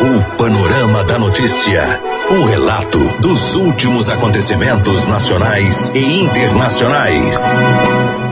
O 0.00 0.22
Panorama 0.38 1.04
da 1.04 1.18
Notícia. 1.18 1.82
Um 2.30 2.46
relato 2.46 2.98
dos 3.20 3.54
últimos 3.54 4.08
acontecimentos 4.08 5.06
nacionais 5.06 5.92
e 5.94 6.22
internacionais. 6.22 7.38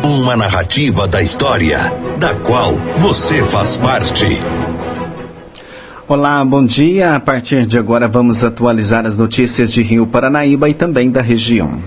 Uma 0.02 0.34
narrativa 0.36 1.06
da 1.06 1.20
história, 1.20 1.79
da 2.16 2.32
qual 2.32 2.72
você 2.96 3.45
faz 3.45 3.76
parte. 3.76 4.40
Olá, 6.07 6.45
bom 6.45 6.62
dia. 6.62 7.16
A 7.16 7.21
partir 7.21 7.64
de 7.64 7.79
agora 7.79 8.07
vamos 8.07 8.45
atualizar 8.45 9.07
as 9.07 9.16
notícias 9.16 9.73
de 9.73 9.82
Rio 9.82 10.07
Paranaíba 10.07 10.68
e 10.68 10.75
também 10.75 11.11
da 11.11 11.22
região. 11.22 11.80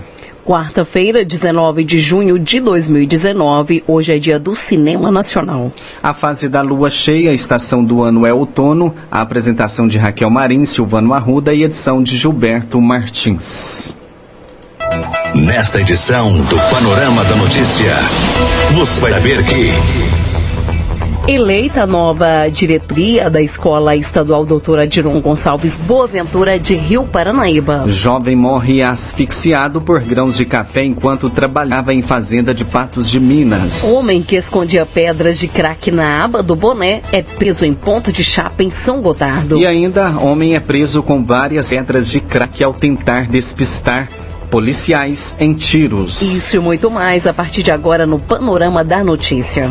Quarta-feira, 0.44 1.24
19 1.24 1.84
de 1.84 2.00
junho 2.00 2.36
de 2.36 2.58
2019, 2.58 3.84
hoje 3.86 4.12
é 4.12 4.18
dia 4.18 4.36
do 4.36 4.56
Cinema 4.56 5.08
Nacional. 5.12 5.70
A 6.02 6.12
fase 6.14 6.48
da 6.48 6.62
lua 6.62 6.90
cheia, 6.90 7.30
a 7.30 7.34
estação 7.34 7.84
do 7.84 8.02
ano 8.02 8.26
é 8.26 8.32
outono, 8.32 8.92
a 9.08 9.20
apresentação 9.20 9.86
de 9.86 9.98
Raquel 9.98 10.30
Marim, 10.30 10.64
Silvano 10.64 11.12
Arruda 11.12 11.54
e 11.54 11.62
edição 11.62 12.02
de 12.02 12.16
Gilberto 12.16 12.80
Martins. 12.80 13.94
Nesta 15.34 15.80
edição 15.80 16.32
do 16.32 16.56
Panorama 16.70 17.22
da 17.22 17.36
Notícia, 17.36 17.94
você 18.74 19.00
vai 19.00 19.12
saber 19.12 19.44
que. 19.44 20.17
Eleita 21.28 21.82
a 21.82 21.86
nova 21.86 22.48
diretoria 22.48 23.28
da 23.28 23.42
Escola 23.42 23.94
Estadual 23.94 24.46
Doutora 24.46 24.88
Diron 24.88 25.20
Gonçalves 25.20 25.76
Boaventura 25.76 26.58
de 26.58 26.74
Rio 26.74 27.04
Paranaíba. 27.04 27.84
Jovem 27.86 28.34
morre 28.34 28.82
asfixiado 28.82 29.78
por 29.78 30.00
grãos 30.00 30.38
de 30.38 30.46
café 30.46 30.84
enquanto 30.84 31.28
trabalhava 31.28 31.92
em 31.92 32.00
fazenda 32.00 32.54
de 32.54 32.64
Patos 32.64 33.10
de 33.10 33.20
Minas. 33.20 33.84
Homem 33.84 34.22
que 34.22 34.36
escondia 34.36 34.86
pedras 34.86 35.38
de 35.38 35.48
crack 35.48 35.90
na 35.90 36.24
aba 36.24 36.42
do 36.42 36.56
boné 36.56 37.02
é 37.12 37.20
preso 37.20 37.66
em 37.66 37.74
ponto 37.74 38.10
de 38.10 38.24
chapa 38.24 38.62
em 38.62 38.70
São 38.70 39.02
Gotardo. 39.02 39.58
E 39.58 39.66
ainda, 39.66 40.18
homem 40.18 40.56
é 40.56 40.60
preso 40.60 41.02
com 41.02 41.22
várias 41.22 41.68
pedras 41.68 42.08
de 42.08 42.20
crack 42.20 42.64
ao 42.64 42.72
tentar 42.72 43.26
despistar 43.26 44.08
policiais 44.50 45.36
em 45.38 45.52
tiros. 45.52 46.22
Isso 46.22 46.56
e 46.56 46.58
muito 46.58 46.90
mais 46.90 47.26
a 47.26 47.34
partir 47.34 47.62
de 47.62 47.70
agora 47.70 48.06
no 48.06 48.18
Panorama 48.18 48.82
da 48.82 49.04
Notícia. 49.04 49.70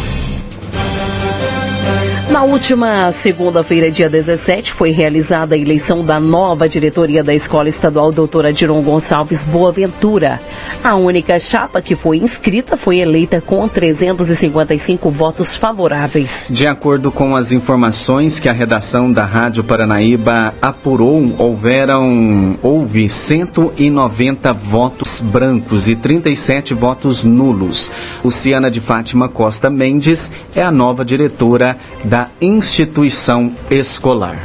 Na 2.41 2.47
última 2.47 3.11
segunda-feira, 3.11 3.91
dia 3.91 4.09
17, 4.09 4.71
foi 4.71 4.89
realizada 4.89 5.53
a 5.53 5.57
eleição 5.59 6.03
da 6.03 6.19
nova 6.19 6.67
diretoria 6.67 7.23
da 7.23 7.35
Escola 7.35 7.69
Estadual 7.69 8.11
Doutora 8.11 8.51
Diron 8.51 8.81
Gonçalves 8.81 9.43
Boaventura. 9.43 10.41
A 10.83 10.95
única 10.95 11.39
chapa 11.39 11.83
que 11.83 11.95
foi 11.95 12.17
inscrita 12.17 12.75
foi 12.75 12.97
eleita 12.97 13.39
com 13.41 13.67
355 13.67 15.11
votos 15.11 15.55
favoráveis. 15.55 16.47
De 16.49 16.65
acordo 16.65 17.11
com 17.11 17.35
as 17.35 17.51
informações 17.51 18.39
que 18.39 18.49
a 18.49 18.53
redação 18.53 19.13
da 19.13 19.23
Rádio 19.23 19.63
Paranaíba 19.63 20.55
apurou, 20.59 21.35
houveram 21.37 22.57
houve 22.63 23.07
190 23.07 24.51
votos 24.51 25.19
brancos 25.19 25.87
e 25.87 25.95
37 25.95 26.73
votos 26.73 27.23
nulos. 27.23 27.91
Luciana 28.23 28.71
de 28.71 28.81
Fátima 28.81 29.29
Costa 29.29 29.69
Mendes 29.69 30.31
é 30.55 30.63
a 30.63 30.71
nova 30.71 31.05
diretora 31.05 31.77
da 32.03 32.30
instituição 32.41 33.55
escolar. 33.69 34.41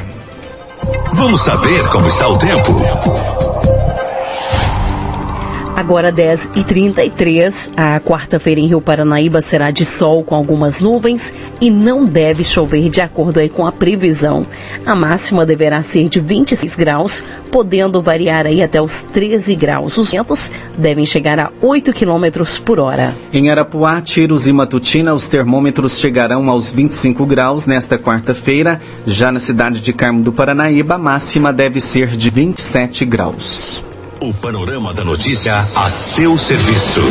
Vamos 1.14 1.40
saber 1.40 1.88
como 1.88 2.06
está 2.06 2.28
o 2.28 2.36
tempo. 2.36 3.55
Agora 5.76 6.10
10 6.10 6.52
e 6.56 6.64
33 6.64 7.70
a 7.76 8.00
quarta-feira 8.00 8.58
em 8.58 8.66
Rio 8.66 8.80
Paranaíba 8.80 9.42
será 9.42 9.70
de 9.70 9.84
sol 9.84 10.24
com 10.24 10.34
algumas 10.34 10.80
nuvens 10.80 11.34
e 11.60 11.70
não 11.70 12.06
deve 12.06 12.42
chover 12.42 12.88
de 12.88 13.02
acordo 13.02 13.40
aí 13.40 13.50
com 13.50 13.66
a 13.66 13.70
previsão. 13.70 14.46
A 14.86 14.94
máxima 14.94 15.44
deverá 15.44 15.82
ser 15.82 16.08
de 16.08 16.18
26 16.18 16.76
graus, 16.76 17.22
podendo 17.50 18.00
variar 18.00 18.46
aí 18.46 18.62
até 18.62 18.80
os 18.80 19.02
13 19.02 19.54
graus. 19.54 19.98
Os 19.98 20.10
ventos 20.10 20.50
devem 20.78 21.04
chegar 21.04 21.38
a 21.38 21.52
8 21.60 21.92
quilômetros 21.92 22.58
por 22.58 22.80
hora. 22.80 23.14
Em 23.30 23.50
Arapuá, 23.50 24.00
Tiros 24.00 24.48
e 24.48 24.54
Matutina, 24.54 25.12
os 25.12 25.28
termômetros 25.28 25.98
chegarão 25.98 26.48
aos 26.48 26.72
25 26.72 27.26
graus 27.26 27.66
nesta 27.66 27.98
quarta-feira. 27.98 28.80
Já 29.06 29.30
na 29.30 29.38
cidade 29.38 29.82
de 29.82 29.92
Carmo 29.92 30.22
do 30.22 30.32
Paranaíba, 30.32 30.94
a 30.94 30.98
máxima 30.98 31.52
deve 31.52 31.82
ser 31.82 32.16
de 32.16 32.30
27 32.30 33.04
graus. 33.04 33.85
O 34.20 34.32
Panorama 34.32 34.94
da 34.94 35.04
Notícia 35.04 35.58
a 35.58 35.90
seu 35.90 36.38
serviço. 36.38 37.02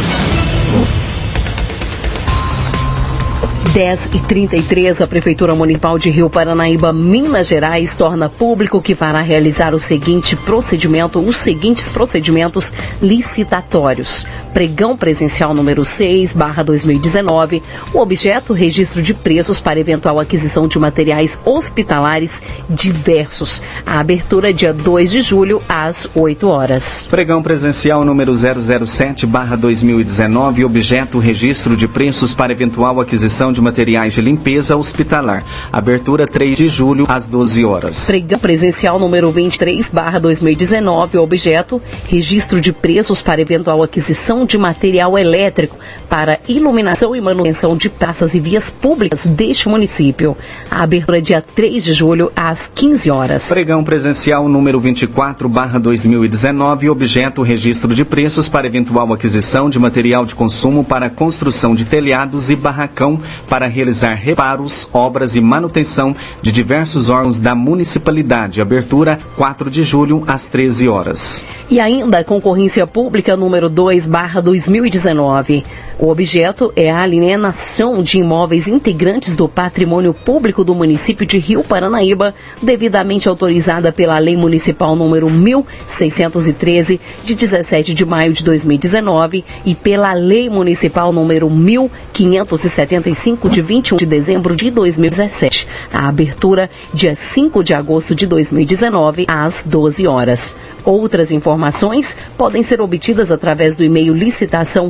10 3.76 4.06
e 4.14 4.20
33 4.22 5.02
a 5.02 5.06
Prefeitura 5.08 5.54
Municipal 5.54 6.00
de 6.00 6.10
Rio 6.10 6.30
Paranaíba, 6.30 6.92
Minas 6.92 7.48
Gerais, 7.48 7.94
torna 7.94 8.28
público 8.28 8.82
que 8.82 8.96
fará 8.96 9.22
realizar 9.22 9.76
o 9.76 9.80
seguinte 9.80 10.36
procedimento, 10.36 11.20
os 11.20 11.38
seguintes 11.38 11.88
procedimentos 11.88 12.74
licitatórios. 13.00 14.26
Pregão 14.56 14.96
presencial 14.96 15.54
número 15.54 15.84
6, 15.84 16.32
barra 16.32 16.64
2019, 16.64 17.62
o 17.94 18.00
objeto, 18.00 18.54
registro 18.54 19.02
de 19.02 19.14
preços 19.14 19.60
para 19.60 19.82
eventual 19.82 20.18
aquisição 20.18 20.66
de 20.66 20.80
materiais 20.80 21.38
hospitalares 21.44 22.42
diversos. 22.70 23.62
A 23.86 24.00
abertura 24.00 24.54
dia 24.54 24.72
2 24.72 25.12
de 25.12 25.22
julho, 25.22 25.62
às 25.68 26.10
8 26.16 26.48
horas. 26.48 27.06
Pregão 27.10 27.44
presencial 27.44 28.06
número 28.06 28.34
007, 28.34 29.26
barra 29.26 29.58
2019, 29.58 30.64
objeto, 30.64 31.20
registro 31.20 31.76
de 31.76 31.86
preços 31.86 32.34
para 32.34 32.54
eventual 32.54 33.02
aquisição 33.02 33.52
de 33.52 33.60
materiais 33.60 34.14
de 34.14 34.22
limpeza 34.22 34.78
hospitalar. 34.78 35.44
Abertura 35.70 36.26
3 36.26 36.58
de 36.58 36.70
julho, 36.70 37.06
às 37.10 37.28
12 37.28 37.66
horas. 37.66 38.06
Pregão 38.06 38.40
presencial 38.40 38.98
número 39.00 39.30
23, 39.32 39.90
barra 39.90 40.18
2019, 40.18 41.18
objeto, 41.18 41.82
registro 42.08 42.62
de 42.62 42.72
preços 42.72 43.22
para 43.22 43.42
eventual 43.42 43.84
aquisição 43.84 44.45
de 44.46 44.58
material 44.58 45.18
elétrico 45.18 45.78
para 46.10 46.40
iluminação 46.48 47.16
e 47.16 47.22
manutenção 47.22 47.76
de 47.76 47.90
praças 47.90 48.34
e 48.34 48.40
vias 48.40 48.70
públicas 48.70 49.26
deste 49.26 49.68
município. 49.68 50.38
A 50.70 50.84
abertura 50.84 51.18
é 51.18 51.22
dia 51.22 51.42
3 51.42 51.84
de 51.84 51.94
julho, 51.94 52.32
às 52.36 52.68
15 52.68 53.10
horas. 53.10 53.50
Pregão 53.50 53.84
presencial 53.84 54.48
número 54.48 54.80
24, 54.80 55.50
barra 55.50 55.80
2019, 55.80 56.90
objeto, 56.90 57.42
registro 57.42 57.94
de 57.94 58.06
preços 58.06 58.48
para 58.48 58.68
eventual 58.68 59.12
aquisição 59.14 59.70
de 59.70 59.80
material 59.80 60.26
de 60.26 60.36
consumo 60.36 60.84
para 60.84 61.10
construção 61.10 61.76
de 61.76 61.86
telhados 61.86 62.50
e 62.50 62.56
barracão 62.56 63.20
para 63.48 63.68
realizar 63.68 64.14
reparos, 64.14 64.90
obras 64.94 65.36
e 65.36 65.42
manutenção 65.42 66.16
de 66.42 66.52
diversos 66.52 67.10
órgãos 67.10 67.40
da 67.40 67.56
municipalidade. 67.56 68.62
Abertura 68.62 69.20
4 69.36 69.70
de 69.70 69.84
julho, 69.84 70.24
às 70.28 70.48
13 70.48 70.88
horas. 70.88 71.46
E 71.70 71.80
ainda 71.80 72.20
a 72.20 72.24
concorrência 72.24 72.86
pública 72.86 73.36
número 73.36 73.70
2, 73.70 74.06
barra 74.08 74.35
2019. 74.42 75.64
O 75.98 76.10
objeto 76.10 76.74
é 76.76 76.92
a 76.92 77.00
alienação 77.00 78.04
de 78.04 78.20
imóveis 78.20 78.68
integrantes 78.68 79.34
do 79.34 79.48
patrimônio 79.48 80.14
público 80.14 80.64
do 80.64 80.76
município 80.76 81.26
de 81.26 81.40
Rio 81.40 81.64
Paranaíba, 81.64 82.36
devidamente 82.62 83.30
autorizada 83.30 83.94
pela 83.94 84.20
Lei 84.20 84.36
Municipal 84.36 84.96
número 84.96 85.30
1613, 85.30 87.00
de 87.24 87.34
17 87.34 87.94
de 87.94 88.06
maio 88.06 88.34
de 88.34 88.44
2019, 88.44 89.46
e 89.66 89.74
pela 89.74 90.14
Lei 90.14 90.50
Municipal 90.50 91.14
número 91.14 91.50
1575, 91.50 93.50
de 93.50 93.62
21 93.62 93.98
de 93.98 94.06
dezembro 94.06 94.54
de 94.54 94.70
2017. 94.70 95.66
A 95.94 96.10
abertura, 96.10 96.70
dia 96.94 97.16
5 97.16 97.64
de 97.64 97.74
agosto 97.74 98.14
de 98.14 98.28
2019, 98.28 99.26
às 99.30 99.64
12 99.66 100.06
horas. 100.06 100.54
Outras 100.84 101.32
informações 101.32 102.18
podem 102.38 102.64
ser 102.64 102.82
obtidas 102.82 103.32
através 103.32 103.76
do 103.76 103.84
e-mail 103.84 104.14
licitação 104.26 104.90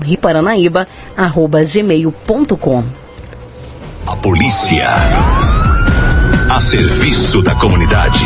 gmail.com. 1.74 2.84
A 4.08 4.16
polícia 4.16 4.88
a 6.50 6.62
serviço 6.62 7.42
da 7.42 7.54
comunidade. 7.56 8.24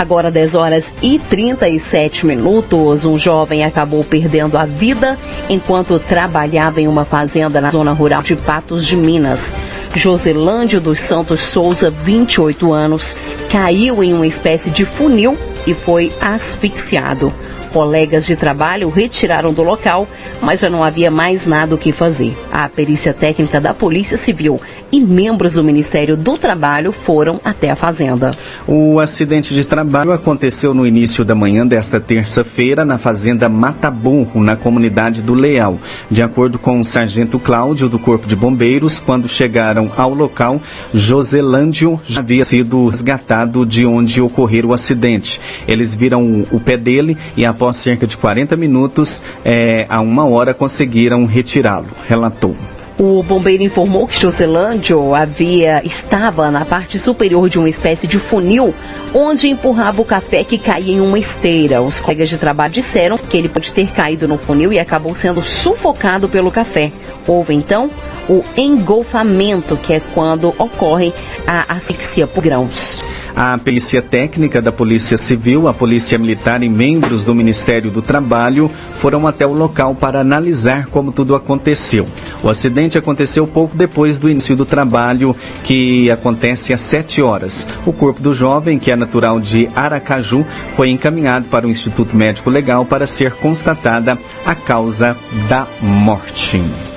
Agora 0.00 0.30
10 0.30 0.54
horas 0.54 0.94
e 1.02 1.18
37 1.18 2.24
minutos, 2.24 3.04
um 3.04 3.18
jovem 3.18 3.64
acabou 3.64 4.02
perdendo 4.02 4.56
a 4.56 4.64
vida 4.64 5.18
enquanto 5.46 5.98
trabalhava 5.98 6.80
em 6.80 6.88
uma 6.88 7.04
fazenda 7.04 7.60
na 7.60 7.68
zona 7.68 7.92
rural 7.92 8.22
de 8.22 8.34
Patos 8.34 8.86
de 8.86 8.96
Minas. 8.96 9.54
Joselândio 9.94 10.80
dos 10.80 11.00
Santos 11.00 11.42
Souza, 11.42 11.90
28 11.90 12.72
anos, 12.72 13.14
caiu 13.50 14.02
em 14.02 14.14
uma 14.14 14.26
espécie 14.26 14.70
de 14.70 14.86
funil 14.86 15.36
e 15.66 15.74
foi 15.74 16.10
asfixiado. 16.18 17.30
Colegas 17.70 18.24
de 18.24 18.36
trabalho 18.36 18.88
retiraram 18.88 19.52
do 19.52 19.62
local, 19.62 20.08
mas 20.40 20.60
já 20.60 20.70
não 20.70 20.82
havia 20.82 21.10
mais 21.10 21.46
nada 21.46 21.74
o 21.74 21.78
que 21.78 21.92
fazer. 21.92 22.34
A 22.60 22.68
perícia 22.68 23.14
técnica 23.14 23.58
da 23.58 23.72
Polícia 23.72 24.18
Civil 24.18 24.60
e 24.92 25.00
membros 25.00 25.54
do 25.54 25.64
Ministério 25.64 26.14
do 26.14 26.36
Trabalho 26.36 26.92
foram 26.92 27.40
até 27.42 27.70
a 27.70 27.74
fazenda. 27.74 28.32
O 28.68 29.00
acidente 29.00 29.54
de 29.54 29.64
trabalho 29.64 30.12
aconteceu 30.12 30.74
no 30.74 30.86
início 30.86 31.24
da 31.24 31.34
manhã 31.34 31.66
desta 31.66 31.98
terça-feira 31.98 32.84
na 32.84 32.98
fazenda 32.98 33.48
Mataburro, 33.48 34.42
na 34.42 34.56
comunidade 34.56 35.22
do 35.22 35.32
Leal. 35.32 35.78
De 36.10 36.20
acordo 36.20 36.58
com 36.58 36.78
o 36.78 36.84
sargento 36.84 37.38
Cláudio 37.38 37.88
do 37.88 37.98
Corpo 37.98 38.26
de 38.26 38.36
Bombeiros, 38.36 39.00
quando 39.00 39.26
chegaram 39.26 39.90
ao 39.96 40.12
local, 40.12 40.60
Joselândio 40.92 41.98
já 42.06 42.20
havia 42.20 42.44
sido 42.44 42.88
resgatado 42.88 43.64
de 43.64 43.86
onde 43.86 44.20
ocorreu 44.20 44.66
o 44.66 44.74
acidente. 44.74 45.40
Eles 45.66 45.94
viram 45.94 46.44
o 46.50 46.60
pé 46.60 46.76
dele 46.76 47.16
e 47.38 47.46
após 47.46 47.76
cerca 47.76 48.06
de 48.06 48.18
40 48.18 48.54
minutos, 48.54 49.22
é, 49.42 49.86
a 49.88 50.02
uma 50.02 50.26
hora, 50.26 50.52
conseguiram 50.52 51.24
retirá-lo, 51.24 51.88
relatou. 52.06 52.49
O 52.98 53.22
bombeiro 53.22 53.62
informou 53.62 54.06
que 54.06 54.20
Joselândio 54.20 55.14
havia 55.14 55.80
estava 55.86 56.50
na 56.50 56.66
parte 56.66 56.98
superior 56.98 57.48
de 57.48 57.58
uma 57.58 57.68
espécie 57.68 58.06
de 58.06 58.18
funil, 58.18 58.74
onde 59.14 59.48
empurrava 59.48 60.02
o 60.02 60.04
café 60.04 60.44
que 60.44 60.58
caía 60.58 60.92
em 60.92 61.00
uma 61.00 61.18
esteira. 61.18 61.80
Os 61.80 61.98
colegas 61.98 62.28
de 62.28 62.36
trabalho 62.36 62.74
disseram 62.74 63.16
que 63.16 63.38
ele 63.38 63.48
pode 63.48 63.72
ter 63.72 63.90
caído 63.90 64.28
no 64.28 64.36
funil 64.36 64.70
e 64.70 64.78
acabou 64.78 65.14
sendo 65.14 65.40
sufocado 65.42 66.28
pelo 66.28 66.50
café. 66.50 66.92
Houve 67.26 67.54
então 67.54 67.90
o 68.28 68.44
engolfamento, 68.54 69.78
que 69.78 69.94
é 69.94 70.00
quando 70.12 70.50
ocorre 70.58 71.14
a 71.46 71.74
asfixia 71.74 72.26
por 72.26 72.44
grãos. 72.44 73.00
A 73.34 73.56
perícia 73.58 74.02
técnica 74.02 74.60
da 74.60 74.72
Polícia 74.72 75.16
Civil, 75.16 75.68
a 75.68 75.74
Polícia 75.74 76.18
Militar 76.18 76.62
e 76.62 76.68
membros 76.68 77.24
do 77.24 77.34
Ministério 77.34 77.90
do 77.90 78.02
Trabalho 78.02 78.70
foram 78.98 79.26
até 79.26 79.46
o 79.46 79.52
local 79.52 79.94
para 79.94 80.20
analisar 80.20 80.86
como 80.86 81.12
tudo 81.12 81.34
aconteceu. 81.34 82.06
O 82.42 82.48
acidente 82.48 82.98
aconteceu 82.98 83.46
pouco 83.46 83.76
depois 83.76 84.18
do 84.18 84.28
início 84.28 84.56
do 84.56 84.66
trabalho, 84.66 85.34
que 85.62 86.10
acontece 86.10 86.72
às 86.72 86.80
7 86.80 87.22
horas. 87.22 87.66
O 87.86 87.92
corpo 87.92 88.20
do 88.20 88.34
jovem, 88.34 88.78
que 88.78 88.90
é 88.90 88.96
natural 88.96 89.40
de 89.40 89.68
Aracaju, 89.74 90.44
foi 90.76 90.90
encaminhado 90.90 91.46
para 91.46 91.66
o 91.66 91.70
Instituto 91.70 92.16
Médico 92.16 92.50
Legal 92.50 92.84
para 92.84 93.06
ser 93.06 93.32
constatada 93.34 94.18
a 94.44 94.54
causa 94.54 95.16
da 95.48 95.66
morte. 95.80 96.89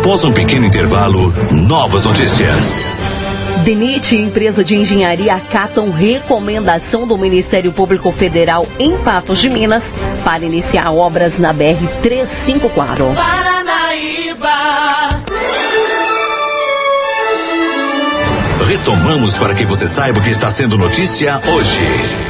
Após 0.00 0.24
um 0.24 0.32
pequeno 0.32 0.64
intervalo, 0.64 1.30
novas 1.52 2.04
notícias. 2.06 2.88
DENIT, 3.62 4.16
empresa 4.16 4.64
de 4.64 4.74
engenharia, 4.74 5.34
acatam 5.34 5.90
recomendação 5.90 7.06
do 7.06 7.18
Ministério 7.18 7.70
Público 7.70 8.10
Federal 8.10 8.66
em 8.78 8.96
Patos 8.96 9.38
de 9.38 9.50
Minas 9.50 9.94
para 10.24 10.42
iniciar 10.42 10.90
obras 10.90 11.38
na 11.38 11.52
BR-354. 11.52 13.14
Paranaíba! 13.14 14.48
Retomamos 18.66 19.36
para 19.36 19.52
que 19.52 19.66
você 19.66 19.86
saiba 19.86 20.18
o 20.18 20.22
que 20.22 20.30
está 20.30 20.50
sendo 20.50 20.78
notícia 20.78 21.42
hoje. 21.46 22.29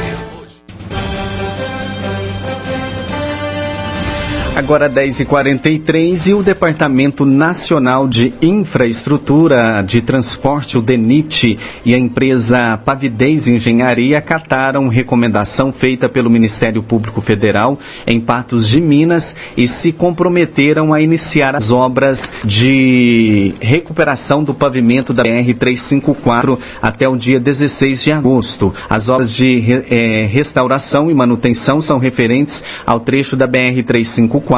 Agora 4.61 4.87
10h43 4.87 6.27
e 6.27 6.33
o 6.35 6.43
Departamento 6.43 7.25
Nacional 7.25 8.07
de 8.07 8.31
Infraestrutura 8.43 9.81
de 9.81 10.03
Transporte, 10.03 10.77
o 10.77 10.81
DENIT, 10.83 11.57
e 11.83 11.95
a 11.95 11.97
empresa 11.97 12.77
Pavidez 12.77 13.47
Engenharia 13.47 14.19
acataram 14.19 14.87
recomendação 14.87 15.73
feita 15.73 16.07
pelo 16.07 16.29
Ministério 16.29 16.83
Público 16.83 17.21
Federal 17.21 17.79
em 18.05 18.21
Patos 18.21 18.67
de 18.67 18.79
Minas 18.79 19.35
e 19.57 19.67
se 19.67 19.91
comprometeram 19.91 20.93
a 20.93 21.01
iniciar 21.01 21.55
as 21.55 21.71
obras 21.71 22.31
de 22.43 23.55
recuperação 23.59 24.43
do 24.43 24.53
pavimento 24.53 25.11
da 25.11 25.23
BR-354 25.23 26.59
até 26.79 27.09
o 27.09 27.17
dia 27.17 27.39
16 27.39 28.03
de 28.03 28.11
agosto. 28.11 28.71
As 28.87 29.09
obras 29.09 29.33
de 29.33 29.83
eh, 29.89 30.29
restauração 30.31 31.09
e 31.09 31.15
manutenção 31.15 31.81
são 31.81 31.97
referentes 31.97 32.63
ao 32.85 32.99
trecho 32.99 33.35
da 33.35 33.47
BR-354 33.47 34.50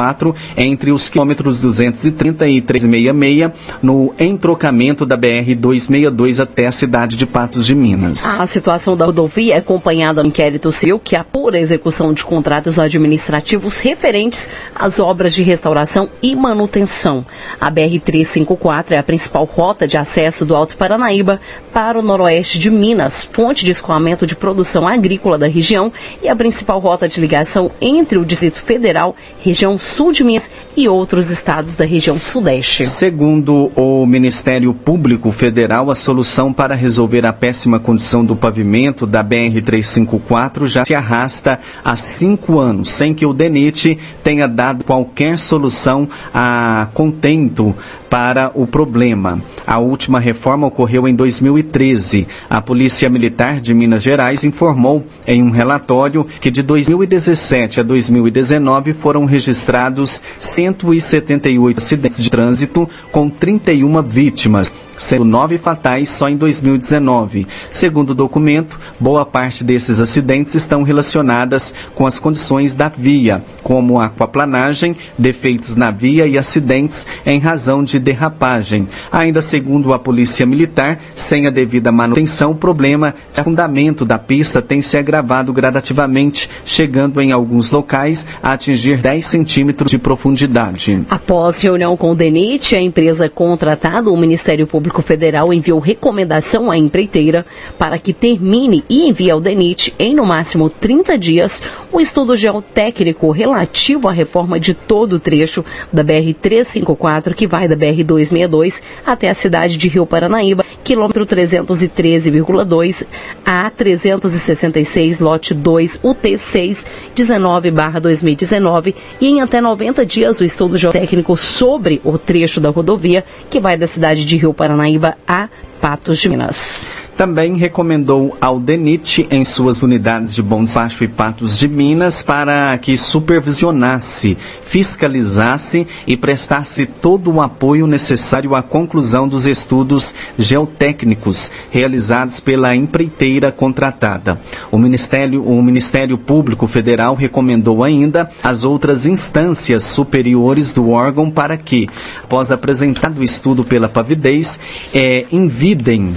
entre 0.56 0.90
os 0.90 1.08
quilômetros 1.08 1.60
230 1.60 2.48
e 2.48 2.60
366, 2.60 3.52
no 3.82 4.14
entrocamento 4.18 5.06
da 5.06 5.16
BR-262 5.16 6.42
até 6.42 6.66
a 6.66 6.72
cidade 6.72 7.16
de 7.16 7.26
Patos 7.26 7.66
de 7.66 7.74
Minas. 7.74 8.40
A 8.40 8.46
situação 8.46 8.96
da 8.96 9.06
rodovia 9.06 9.54
é 9.54 9.58
acompanhada 9.58 10.22
no 10.22 10.28
inquérito 10.28 10.70
civil 10.72 10.98
que 10.98 11.16
apura 11.16 11.56
a 11.56 11.60
execução 11.60 12.12
de 12.12 12.24
contratos 12.24 12.78
administrativos 12.78 13.80
referentes 13.80 14.48
às 14.74 14.98
obras 14.98 15.34
de 15.34 15.42
restauração 15.42 16.08
e 16.22 16.34
manutenção. 16.34 17.24
A 17.60 17.70
BR-354 17.70 18.92
é 18.92 18.98
a 18.98 19.02
principal 19.02 19.44
rota 19.44 19.86
de 19.86 19.96
acesso 19.96 20.44
do 20.44 20.56
Alto 20.56 20.76
Paranaíba 20.76 21.40
para 21.72 21.98
o 21.98 22.02
noroeste 22.02 22.58
de 22.58 22.70
Minas, 22.70 23.24
fonte 23.24 23.64
de 23.64 23.70
escoamento 23.70 24.26
de 24.26 24.34
produção 24.34 24.86
agrícola 24.86 25.38
da 25.38 25.46
região 25.46 25.92
e 26.22 26.28
a 26.28 26.36
principal 26.36 26.78
rota 26.78 27.08
de 27.08 27.20
ligação 27.20 27.70
entre 27.80 28.18
o 28.18 28.24
Distrito 28.24 28.60
Federal, 28.60 29.14
região 29.40 29.73
região 29.74 29.78
sul 29.78 30.12
de 30.12 30.24
Minas 30.24 30.50
e 30.76 30.88
outros 30.88 31.30
estados 31.30 31.76
da 31.76 31.84
região 31.84 32.18
sudeste. 32.18 32.84
Segundo 32.84 33.70
o 33.74 34.06
Ministério 34.06 34.72
Público 34.72 35.30
Federal, 35.32 35.90
a 35.90 35.94
solução 35.94 36.52
para 36.52 36.74
resolver 36.74 37.26
a 37.26 37.32
péssima 37.32 37.78
condição 37.78 38.24
do 38.24 38.36
pavimento 38.36 39.06
da 39.06 39.22
BR-354 39.22 40.66
já 40.66 40.84
se 40.84 40.94
arrasta 40.94 41.58
há 41.84 41.96
cinco 41.96 42.58
anos, 42.58 42.90
sem 42.90 43.14
que 43.14 43.26
o 43.26 43.32
DENIT 43.32 43.98
tenha 44.22 44.46
dado 44.46 44.84
qualquer 44.84 45.38
solução 45.38 46.08
a 46.32 46.88
contento 46.94 47.74
para 48.14 48.52
o 48.54 48.64
problema. 48.64 49.42
A 49.66 49.80
última 49.80 50.20
reforma 50.20 50.68
ocorreu 50.68 51.08
em 51.08 51.12
2013. 51.16 52.28
A 52.48 52.60
Polícia 52.60 53.10
Militar 53.10 53.60
de 53.60 53.74
Minas 53.74 54.04
Gerais 54.04 54.44
informou 54.44 55.04
em 55.26 55.42
um 55.42 55.50
relatório 55.50 56.24
que 56.40 56.48
de 56.48 56.62
2017 56.62 57.80
a 57.80 57.82
2019 57.82 58.92
foram 58.92 59.24
registrados 59.24 60.22
178 60.38 61.78
acidentes 61.78 62.22
de 62.22 62.30
trânsito 62.30 62.88
com 63.10 63.28
31 63.28 64.00
vítimas 64.02 64.72
sendo 64.98 65.24
nove 65.24 65.58
fatais 65.58 66.08
só 66.08 66.28
em 66.28 66.36
2019. 66.36 67.46
Segundo 67.70 68.10
o 68.10 68.14
documento, 68.14 68.78
boa 68.98 69.24
parte 69.24 69.64
desses 69.64 70.00
acidentes 70.00 70.54
estão 70.54 70.82
relacionadas 70.82 71.74
com 71.94 72.06
as 72.06 72.18
condições 72.18 72.74
da 72.74 72.88
via, 72.88 73.42
como 73.62 74.00
aquaplanagem, 74.00 74.96
defeitos 75.18 75.76
na 75.76 75.90
via 75.90 76.26
e 76.26 76.38
acidentes 76.38 77.06
em 77.26 77.38
razão 77.38 77.82
de 77.82 77.98
derrapagem. 77.98 78.88
Ainda 79.10 79.42
segundo 79.42 79.92
a 79.92 79.98
Polícia 79.98 80.46
Militar, 80.46 81.00
sem 81.14 81.46
a 81.46 81.50
devida 81.50 81.90
manutenção, 81.90 82.52
o 82.52 82.56
problema 82.56 83.14
de 83.32 83.40
afundamento 83.40 84.04
da 84.04 84.18
pista 84.18 84.62
tem 84.62 84.80
se 84.80 84.96
agravado 84.96 85.52
gradativamente, 85.52 86.48
chegando 86.64 87.20
em 87.20 87.32
alguns 87.32 87.70
locais 87.70 88.26
a 88.42 88.52
atingir 88.52 88.98
10 88.98 89.26
centímetros 89.26 89.90
de 89.90 89.98
profundidade. 89.98 91.02
Após 91.08 91.60
reunião 91.60 91.96
com 91.96 92.12
o 92.12 92.14
DENIT, 92.14 92.74
a 92.74 92.80
empresa 92.80 93.28
contratada, 93.28 94.10
o 94.10 94.16
Ministério 94.16 94.66
Público 94.66 94.83
Público 94.84 95.00
Federal 95.00 95.50
enviou 95.50 95.80
recomendação 95.80 96.70
à 96.70 96.76
empreiteira 96.76 97.46
para 97.78 97.98
que 97.98 98.12
termine 98.12 98.84
e 98.86 99.08
envie 99.08 99.30
ao 99.30 99.40
DENIT, 99.40 99.94
em 99.98 100.14
no 100.14 100.26
máximo 100.26 100.68
30 100.68 101.16
dias, 101.16 101.62
o 101.90 101.98
estudo 101.98 102.36
geotécnico 102.36 103.30
relativo 103.30 104.08
à 104.08 104.12
reforma 104.12 104.60
de 104.60 104.74
todo 104.74 105.14
o 105.14 105.18
trecho 105.18 105.64
da 105.90 106.04
BR-354, 106.04 107.32
que 107.32 107.46
vai 107.46 107.66
da 107.66 107.74
BR-262 107.74 108.82
até 109.06 109.30
a 109.30 109.34
cidade 109.34 109.78
de 109.78 109.88
Rio 109.88 110.04
Paranaíba, 110.04 110.66
quilômetro 110.84 111.24
313,2 111.24 113.06
a 113.42 113.70
366, 113.70 115.18
lote 115.18 115.54
2, 115.54 116.00
UT6, 116.00 116.84
19-2019, 117.16 118.94
e 119.18 119.28
em 119.28 119.40
até 119.40 119.62
90 119.62 120.04
dias 120.04 120.42
o 120.42 120.44
estudo 120.44 120.76
geotécnico 120.76 121.38
sobre 121.38 122.02
o 122.04 122.18
trecho 122.18 122.60
da 122.60 122.68
rodovia, 122.68 123.24
que 123.48 123.58
vai 123.58 123.78
da 123.78 123.86
cidade 123.86 124.26
de 124.26 124.36
Rio 124.36 124.52
Paranaíba 124.52 124.73
Paranaíba 124.74 125.16
a 125.26 125.48
Patos 125.80 126.20
de 126.20 126.28
Minas. 126.28 126.84
Também 127.16 127.54
recomendou 127.54 128.36
ao 128.40 128.58
DENIT 128.58 129.28
em 129.30 129.44
suas 129.44 129.82
unidades 129.82 130.34
de 130.34 130.42
Bom 130.42 130.64
Despacho 130.64 131.04
e 131.04 131.08
Patos 131.08 131.56
de 131.56 131.68
Minas 131.68 132.22
para 132.22 132.76
que 132.78 132.96
supervisionasse, 132.96 134.36
fiscalizasse 134.66 135.86
e 136.08 136.16
prestasse 136.16 136.86
todo 136.86 137.30
o 137.30 137.40
apoio 137.40 137.86
necessário 137.86 138.56
à 138.56 138.62
conclusão 138.62 139.28
dos 139.28 139.46
estudos 139.46 140.12
geotécnicos 140.36 141.52
realizados 141.70 142.40
pela 142.40 142.74
empreiteira 142.74 143.52
contratada. 143.52 144.40
O 144.72 144.76
Ministério, 144.76 145.44
o 145.44 145.62
Ministério 145.62 146.18
Público 146.18 146.66
Federal 146.66 147.14
recomendou 147.14 147.84
ainda 147.84 148.28
as 148.42 148.64
outras 148.64 149.06
instâncias 149.06 149.84
superiores 149.84 150.72
do 150.72 150.90
órgão 150.90 151.30
para 151.30 151.56
que, 151.56 151.88
após 152.24 152.50
apresentado 152.50 153.18
o 153.18 153.24
estudo 153.24 153.64
pela 153.64 153.88
pavidez, 153.88 154.58
é, 154.92 155.26
envidem 155.30 156.12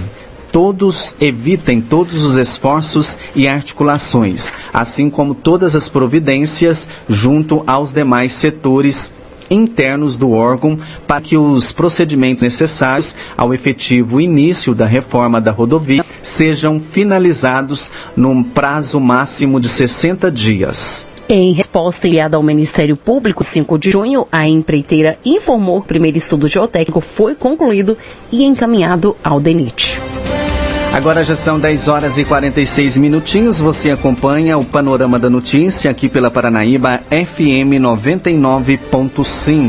todos 0.52 1.14
evitem 1.20 1.80
todos 1.80 2.24
os 2.24 2.36
esforços 2.36 3.18
e 3.34 3.46
articulações, 3.46 4.52
assim 4.72 5.08
como 5.10 5.34
todas 5.34 5.76
as 5.76 5.88
providências 5.88 6.88
junto 7.08 7.62
aos 7.66 7.92
demais 7.92 8.32
setores 8.32 9.12
internos 9.50 10.16
do 10.16 10.32
órgão 10.32 10.78
para 11.06 11.20
que 11.20 11.36
os 11.36 11.72
procedimentos 11.72 12.42
necessários 12.42 13.16
ao 13.36 13.54
efetivo 13.54 14.20
início 14.20 14.74
da 14.74 14.86
reforma 14.86 15.40
da 15.40 15.50
rodovia 15.50 16.04
sejam 16.22 16.80
finalizados 16.80 17.90
num 18.16 18.42
prazo 18.42 19.00
máximo 19.00 19.60
de 19.60 19.68
60 19.68 20.30
dias. 20.30 21.06
Em 21.30 21.52
resposta 21.52 22.08
enviada 22.08 22.38
ao 22.38 22.42
Ministério 22.42 22.96
Público, 22.96 23.44
5 23.44 23.78
de 23.78 23.90
junho, 23.90 24.26
a 24.32 24.48
empreiteira 24.48 25.18
informou 25.24 25.80
que 25.80 25.84
o 25.84 25.88
primeiro 25.88 26.16
estudo 26.16 26.48
geotécnico 26.48 27.02
foi 27.02 27.34
concluído 27.34 27.98
e 28.32 28.44
encaminhado 28.44 29.14
ao 29.22 29.38
DENIT. 29.38 29.98
Agora 30.92 31.24
já 31.24 31.36
são 31.36 31.60
10 31.60 31.88
horas 31.88 32.18
e 32.18 32.24
46 32.24 32.96
minutinhos. 32.96 33.60
Você 33.60 33.90
acompanha 33.90 34.56
o 34.58 34.64
Panorama 34.64 35.18
da 35.18 35.28
Notícia 35.30 35.90
aqui 35.90 36.08
pela 36.08 36.30
Paranaíba 36.30 37.00
FM 37.08 37.78
99.5. 37.80 39.66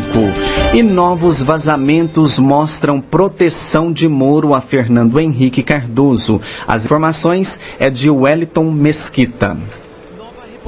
E 0.74 0.82
novos 0.82 1.42
vazamentos 1.44 2.40
mostram 2.40 3.02
proteção 3.02 3.92
de 3.92 4.08
Moro 4.08 4.54
a 4.54 4.62
Fernando 4.62 5.20
Henrique 5.20 5.62
Cardoso. 5.62 6.42
As 6.68 6.86
informações 6.86 7.60
é 7.80 7.90
de 7.90 8.10
Wellington 8.10 8.72
Mesquita 8.72 9.58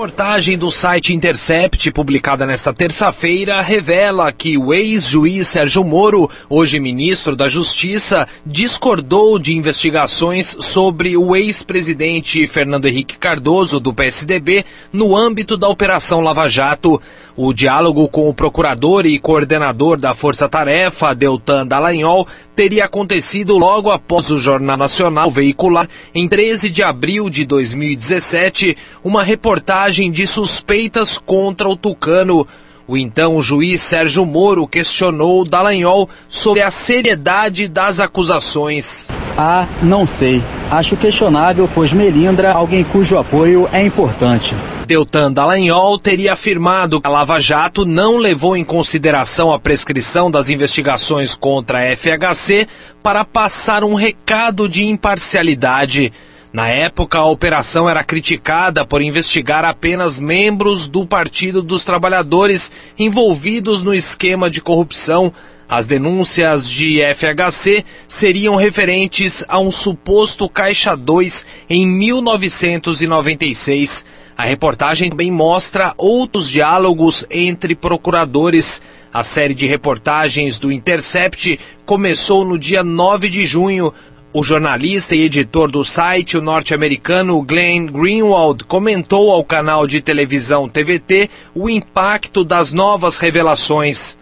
reportagem 0.01 0.57
do 0.57 0.71
site 0.71 1.13
Intercept, 1.13 1.91
publicada 1.91 2.43
nesta 2.47 2.73
terça-feira, 2.73 3.61
revela 3.61 4.31
que 4.31 4.57
o 4.57 4.73
ex-juiz 4.73 5.47
Sérgio 5.47 5.83
Moro, 5.83 6.27
hoje 6.49 6.79
ministro 6.79 7.35
da 7.35 7.47
Justiça, 7.47 8.27
discordou 8.43 9.37
de 9.37 9.53
investigações 9.53 10.57
sobre 10.59 11.15
o 11.15 11.35
ex-presidente 11.35 12.47
Fernando 12.47 12.87
Henrique 12.87 13.15
Cardoso, 13.15 13.79
do 13.79 13.93
PSDB, 13.93 14.65
no 14.91 15.15
âmbito 15.15 15.55
da 15.55 15.69
Operação 15.69 16.19
Lava 16.19 16.49
Jato. 16.49 16.99
O 17.37 17.53
diálogo 17.53 18.09
com 18.09 18.27
o 18.27 18.33
procurador 18.33 19.05
e 19.05 19.19
coordenador 19.19 19.99
da 19.99 20.15
Força 20.15 20.49
Tarefa, 20.49 21.13
Deltan 21.13 21.67
Dallagnol, 21.67 22.27
teria 22.61 22.85
acontecido 22.85 23.57
logo 23.57 23.89
após 23.89 24.29
o 24.29 24.37
Jornal 24.37 24.77
Nacional 24.77 25.31
veicular, 25.31 25.89
em 26.13 26.27
13 26.27 26.69
de 26.69 26.83
abril 26.83 27.27
de 27.27 27.43
2017, 27.43 28.77
uma 29.03 29.23
reportagem 29.23 30.11
de 30.11 30.27
suspeitas 30.27 31.17
contra 31.17 31.67
o 31.67 31.75
Tucano. 31.75 32.47
O 32.91 32.97
então 32.97 33.41
juiz 33.41 33.81
Sérgio 33.81 34.25
Moro 34.25 34.67
questionou 34.67 35.45
Dallagnol 35.45 36.09
sobre 36.27 36.61
a 36.61 36.69
seriedade 36.69 37.69
das 37.69 38.01
acusações. 38.01 39.07
Ah, 39.37 39.65
não 39.81 40.05
sei. 40.05 40.43
Acho 40.69 40.97
questionável, 40.97 41.69
pois 41.73 41.93
Melindra, 41.93 42.51
alguém 42.51 42.83
cujo 42.83 43.17
apoio 43.17 43.69
é 43.71 43.81
importante. 43.81 44.53
Deltan 44.85 45.31
Dallagnol 45.31 45.97
teria 45.99 46.33
afirmado 46.33 46.99
que 46.99 47.07
a 47.07 47.09
Lava 47.09 47.39
Jato 47.39 47.85
não 47.85 48.17
levou 48.17 48.57
em 48.57 48.65
consideração 48.65 49.53
a 49.53 49.57
prescrição 49.57 50.29
das 50.29 50.49
investigações 50.49 51.33
contra 51.33 51.77
a 51.77 51.95
FHC 51.95 52.67
para 53.01 53.23
passar 53.23 53.85
um 53.85 53.93
recado 53.93 54.67
de 54.67 54.83
imparcialidade. 54.83 56.11
Na 56.53 56.67
época, 56.67 57.17
a 57.17 57.25
operação 57.25 57.89
era 57.89 58.03
criticada 58.03 58.85
por 58.85 59.01
investigar 59.01 59.63
apenas 59.63 60.19
membros 60.19 60.85
do 60.85 61.05
Partido 61.05 61.61
dos 61.61 61.85
Trabalhadores 61.85 62.69
envolvidos 62.99 63.81
no 63.81 63.93
esquema 63.93 64.49
de 64.49 64.59
corrupção. 64.59 65.31
As 65.69 65.85
denúncias 65.85 66.69
de 66.69 66.99
FHC 67.15 67.85
seriam 68.05 68.57
referentes 68.57 69.45
a 69.47 69.57
um 69.59 69.71
suposto 69.71 70.49
Caixa 70.49 70.93
2 70.93 71.45
em 71.69 71.87
1996. 71.87 74.03
A 74.37 74.43
reportagem 74.43 75.09
também 75.09 75.31
mostra 75.31 75.93
outros 75.97 76.49
diálogos 76.49 77.25
entre 77.29 77.75
procuradores. 77.75 78.81
A 79.13 79.23
série 79.23 79.53
de 79.53 79.65
reportagens 79.65 80.59
do 80.59 80.69
Intercept 80.71 81.59
começou 81.85 82.43
no 82.43 82.59
dia 82.59 82.83
9 82.83 83.29
de 83.29 83.45
junho. 83.45 83.93
O 84.33 84.43
jornalista 84.43 85.13
e 85.13 85.23
editor 85.23 85.69
do 85.69 85.83
site, 85.83 86.39
norte-americano 86.39 87.41
Glenn 87.41 87.87
Greenwald, 87.87 88.63
comentou 88.63 89.29
ao 89.29 89.43
canal 89.43 89.85
de 89.85 89.99
televisão 89.99 90.69
TVT 90.69 91.29
o 91.53 91.69
impacto 91.69 92.41
das 92.41 92.71
novas 92.71 93.17
revelações. 93.17 94.17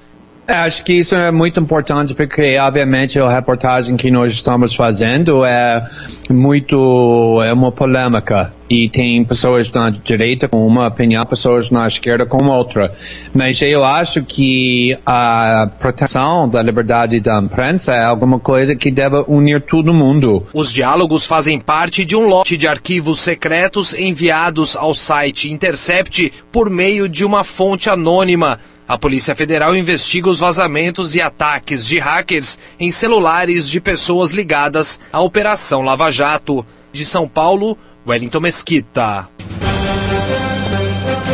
É, 0.50 0.54
acho 0.54 0.84
que 0.84 0.94
isso 0.94 1.14
é 1.14 1.30
muito 1.30 1.60
importante 1.60 2.16
porque, 2.16 2.58
obviamente, 2.58 3.20
a 3.20 3.30
reportagem 3.30 3.96
que 3.96 4.10
nós 4.10 4.34
estamos 4.34 4.74
fazendo 4.74 5.46
é 5.46 5.88
muito, 6.28 7.40
é 7.44 7.54
uma 7.54 7.72
polêmica 7.72 8.52
e 8.68 8.90
tem 8.90 9.24
pessoas 9.24 9.72
na 9.72 9.92
direita 9.92 10.48
com 10.48 10.66
uma 10.66 10.88
opinião, 10.88 11.24
pessoas 11.24 11.70
na 11.70 11.88
esquerda 11.88 12.26
com 12.26 12.48
outra. 12.48 12.96
Mas 13.32 13.62
eu 13.62 13.84
acho 13.84 14.24
que 14.24 14.98
a 15.06 15.70
proteção 15.80 16.50
da 16.50 16.64
liberdade 16.64 17.20
da 17.20 17.40
imprensa 17.40 17.94
é 17.94 18.04
alguma 18.04 18.40
coisa 18.40 18.76
que 18.76 18.90
deve 18.90 19.24
unir 19.28 19.62
todo 19.62 19.94
mundo. 19.94 20.48
Os 20.52 20.74
diálogos 20.74 21.28
fazem 21.28 21.60
parte 21.60 22.04
de 22.04 22.16
um 22.16 22.28
lote 22.28 22.58
de 22.58 22.68
arquivos 22.68 23.20
secretos 23.20 23.94
enviados 23.94 24.76
ao 24.76 24.96
site 24.96 25.52
Intercept 25.52 26.34
por 26.52 26.72
meio 26.72 27.08
de 27.08 27.24
uma 27.24 27.44
fonte 27.44 27.88
anônima. 27.88 28.60
A 28.90 28.98
Polícia 28.98 29.36
Federal 29.36 29.76
investiga 29.76 30.32
os 30.32 30.40
vazamentos 30.40 31.14
e 31.14 31.22
ataques 31.22 31.86
de 31.86 32.00
hackers 32.00 32.58
em 32.80 32.90
celulares 32.90 33.70
de 33.70 33.80
pessoas 33.80 34.32
ligadas 34.32 35.00
à 35.14 35.22
Operação 35.22 35.84
Lava 35.84 36.12
Jato. 36.12 36.66
De 36.92 37.06
São 37.06 37.28
Paulo, 37.28 37.78
Wellington 38.08 38.40
Mesquita. 38.40 39.30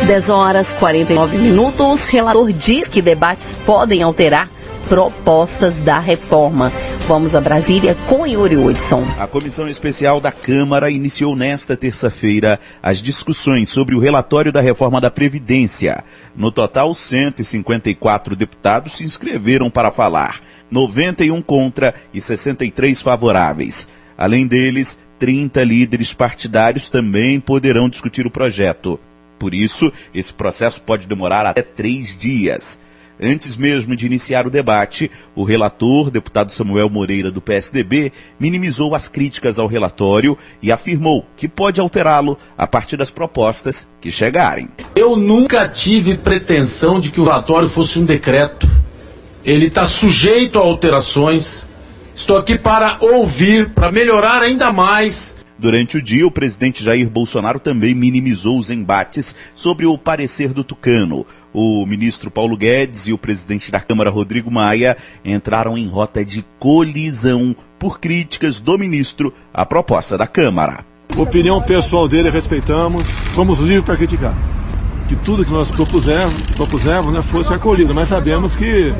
10 0.06 0.28
horas 0.28 0.74
49 0.74 1.38
minutos. 1.38 2.04
Relator 2.08 2.52
diz 2.52 2.88
que 2.88 3.00
debates 3.00 3.56
podem 3.64 4.02
alterar 4.02 4.50
propostas 4.86 5.80
da 5.80 5.98
reforma. 5.98 6.70
Vamos 7.06 7.36
a 7.36 7.40
Brasília 7.40 7.96
com 8.08 8.26
Yuri 8.26 8.56
Hudson. 8.56 9.06
A 9.16 9.28
comissão 9.28 9.68
especial 9.68 10.20
da 10.20 10.32
Câmara 10.32 10.90
iniciou 10.90 11.36
nesta 11.36 11.76
terça-feira 11.76 12.58
as 12.82 12.98
discussões 12.98 13.68
sobre 13.68 13.94
o 13.94 14.00
relatório 14.00 14.50
da 14.50 14.60
reforma 14.60 15.00
da 15.00 15.08
Previdência. 15.08 16.02
No 16.34 16.50
total, 16.50 16.92
154 16.92 18.34
deputados 18.34 18.96
se 18.96 19.04
inscreveram 19.04 19.70
para 19.70 19.92
falar, 19.92 20.40
91 20.68 21.40
contra 21.42 21.94
e 22.12 22.20
63 22.20 23.00
favoráveis. 23.00 23.88
Além 24.18 24.44
deles, 24.44 24.98
30 25.20 25.62
líderes 25.62 26.12
partidários 26.12 26.90
também 26.90 27.38
poderão 27.38 27.88
discutir 27.88 28.26
o 28.26 28.32
projeto. 28.32 28.98
Por 29.38 29.54
isso, 29.54 29.92
esse 30.12 30.34
processo 30.34 30.82
pode 30.82 31.06
demorar 31.06 31.46
até 31.46 31.62
três 31.62 32.18
dias. 32.18 32.80
Antes 33.20 33.56
mesmo 33.56 33.96
de 33.96 34.06
iniciar 34.06 34.46
o 34.46 34.50
debate, 34.50 35.10
o 35.34 35.42
relator, 35.42 36.10
deputado 36.10 36.52
Samuel 36.52 36.90
Moreira, 36.90 37.30
do 37.30 37.40
PSDB, 37.40 38.12
minimizou 38.38 38.94
as 38.94 39.08
críticas 39.08 39.58
ao 39.58 39.66
relatório 39.66 40.36
e 40.62 40.70
afirmou 40.70 41.24
que 41.36 41.48
pode 41.48 41.80
alterá-lo 41.80 42.38
a 42.58 42.66
partir 42.66 42.96
das 42.96 43.10
propostas 43.10 43.86
que 44.00 44.10
chegarem. 44.10 44.68
Eu 44.94 45.16
nunca 45.16 45.66
tive 45.68 46.16
pretensão 46.16 47.00
de 47.00 47.10
que 47.10 47.20
o 47.20 47.24
relatório 47.24 47.68
fosse 47.68 47.98
um 47.98 48.04
decreto. 48.04 48.68
Ele 49.44 49.66
está 49.66 49.86
sujeito 49.86 50.58
a 50.58 50.62
alterações. 50.62 51.66
Estou 52.14 52.36
aqui 52.36 52.58
para 52.58 52.98
ouvir, 53.00 53.70
para 53.70 53.90
melhorar 53.90 54.42
ainda 54.42 54.72
mais 54.72 55.35
Durante 55.58 55.96
o 55.96 56.02
dia, 56.02 56.26
o 56.26 56.30
presidente 56.30 56.84
Jair 56.84 57.08
Bolsonaro 57.08 57.58
também 57.58 57.94
minimizou 57.94 58.58
os 58.58 58.68
embates 58.68 59.34
sobre 59.54 59.86
o 59.86 59.96
parecer 59.96 60.52
do 60.52 60.62
Tucano. 60.62 61.26
O 61.52 61.86
ministro 61.86 62.30
Paulo 62.30 62.56
Guedes 62.56 63.06
e 63.06 63.12
o 63.12 63.18
presidente 63.18 63.72
da 63.72 63.80
Câmara, 63.80 64.10
Rodrigo 64.10 64.50
Maia, 64.50 64.96
entraram 65.24 65.78
em 65.78 65.88
rota 65.88 66.24
de 66.24 66.44
colisão 66.58 67.56
por 67.78 67.98
críticas 67.98 68.60
do 68.60 68.78
ministro 68.78 69.32
à 69.52 69.64
proposta 69.64 70.18
da 70.18 70.26
Câmara. 70.26 70.84
Opinião 71.16 71.62
pessoal 71.62 72.06
dele 72.06 72.28
respeitamos, 72.28 73.08
somos 73.34 73.58
livres 73.58 73.84
para 73.84 73.96
criticar 73.96 74.55
que 75.06 75.16
tudo 75.16 75.44
que 75.44 75.52
nós 75.52 75.70
propusemos, 75.70 76.34
propusemos 76.54 77.12
né, 77.12 77.22
fosse 77.22 77.52
acolhido, 77.52 77.94
mas 77.94 78.08
sabemos 78.08 78.56
que 78.56 78.92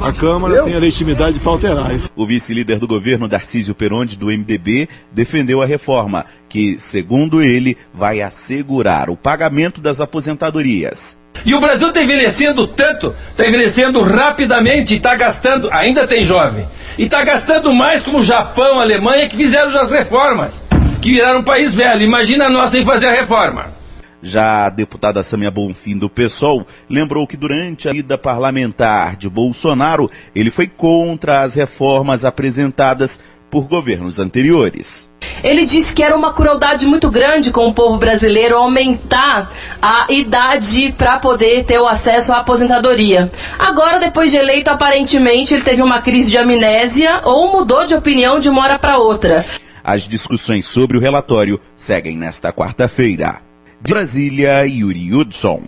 a 0.00 0.12
Câmara 0.12 0.62
tem 0.62 0.74
a 0.74 0.78
legitimidade 0.78 1.38
para 1.38 1.52
alterar 1.52 1.94
isso. 1.94 2.08
O 2.14 2.26
vice-líder 2.26 2.78
do 2.78 2.86
governo, 2.86 3.28
Darcísio 3.28 3.74
Peronde, 3.74 4.16
do 4.16 4.26
MDB, 4.26 4.88
defendeu 5.12 5.60
a 5.60 5.66
reforma, 5.66 6.24
que, 6.48 6.78
segundo 6.78 7.42
ele, 7.42 7.76
vai 7.92 8.22
assegurar 8.22 9.10
o 9.10 9.16
pagamento 9.16 9.80
das 9.80 10.00
aposentadorias. 10.00 11.18
E 11.44 11.54
o 11.54 11.60
Brasil 11.60 11.88
está 11.88 12.02
envelhecendo 12.02 12.66
tanto, 12.66 13.14
está 13.30 13.46
envelhecendo 13.46 14.00
rapidamente 14.02 14.94
e 14.94 14.96
está 14.96 15.14
gastando, 15.14 15.68
ainda 15.72 16.06
tem 16.06 16.24
jovem, 16.24 16.66
e 16.96 17.04
está 17.04 17.22
gastando 17.24 17.72
mais 17.72 18.02
como 18.02 18.18
o 18.18 18.22
Japão, 18.22 18.80
a 18.80 18.82
Alemanha, 18.82 19.28
que 19.28 19.36
fizeram 19.36 19.70
já 19.70 19.82
as 19.82 19.90
reformas, 19.90 20.60
que 21.00 21.10
viraram 21.10 21.40
um 21.40 21.44
país 21.44 21.74
velho. 21.74 22.02
Imagina 22.02 22.48
nós 22.48 22.70
sem 22.70 22.84
fazer 22.84 23.06
a 23.06 23.12
reforma. 23.12 23.77
Já 24.22 24.66
a 24.66 24.68
deputada 24.68 25.22
Samia 25.22 25.50
Bonfim 25.50 25.96
do 25.96 26.10
PSOL 26.10 26.66
lembrou 26.90 27.26
que 27.26 27.36
durante 27.36 27.88
a 27.88 27.92
ida 27.92 28.18
parlamentar 28.18 29.16
de 29.16 29.28
Bolsonaro, 29.28 30.10
ele 30.34 30.50
foi 30.50 30.66
contra 30.66 31.42
as 31.42 31.54
reformas 31.54 32.24
apresentadas 32.24 33.20
por 33.50 33.66
governos 33.66 34.18
anteriores. 34.18 35.10
Ele 35.42 35.64
disse 35.64 35.94
que 35.94 36.02
era 36.02 36.16
uma 36.16 36.32
crueldade 36.32 36.86
muito 36.86 37.10
grande 37.10 37.50
com 37.50 37.66
o 37.66 37.72
povo 37.72 37.96
brasileiro 37.96 38.56
aumentar 38.56 39.50
a 39.80 40.06
idade 40.10 40.92
para 40.96 41.18
poder 41.18 41.64
ter 41.64 41.78
o 41.78 41.86
acesso 41.86 42.32
à 42.32 42.38
aposentadoria. 42.38 43.30
Agora, 43.58 44.00
depois 44.00 44.30
de 44.30 44.36
eleito, 44.36 44.70
aparentemente 44.70 45.54
ele 45.54 45.62
teve 45.62 45.80
uma 45.80 46.02
crise 46.02 46.30
de 46.30 46.38
amnésia 46.38 47.20
ou 47.24 47.52
mudou 47.52 47.86
de 47.86 47.94
opinião 47.94 48.38
de 48.38 48.48
uma 48.48 48.62
hora 48.62 48.78
para 48.78 48.98
outra. 48.98 49.46
As 49.82 50.02
discussões 50.02 50.66
sobre 50.66 50.98
o 50.98 51.00
relatório 51.00 51.60
seguem 51.74 52.16
nesta 52.16 52.52
quarta-feira. 52.52 53.47
De 53.80 53.94
Brasília, 53.94 54.66
Yuri 54.66 55.14
Hudson. 55.14 55.62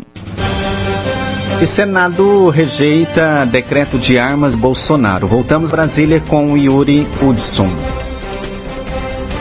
E 1.62 1.67
Senado 1.67 2.49
rejeita 2.49 3.45
decreto 3.45 3.99
de 3.99 4.19
armas 4.19 4.57
Bolsonaro. 4.57 5.29
Voltamos 5.29 5.73
a 5.73 5.76
Brasília 5.76 6.21
com 6.21 6.59
Yuri 6.59 7.07
Hudson. 7.23 7.71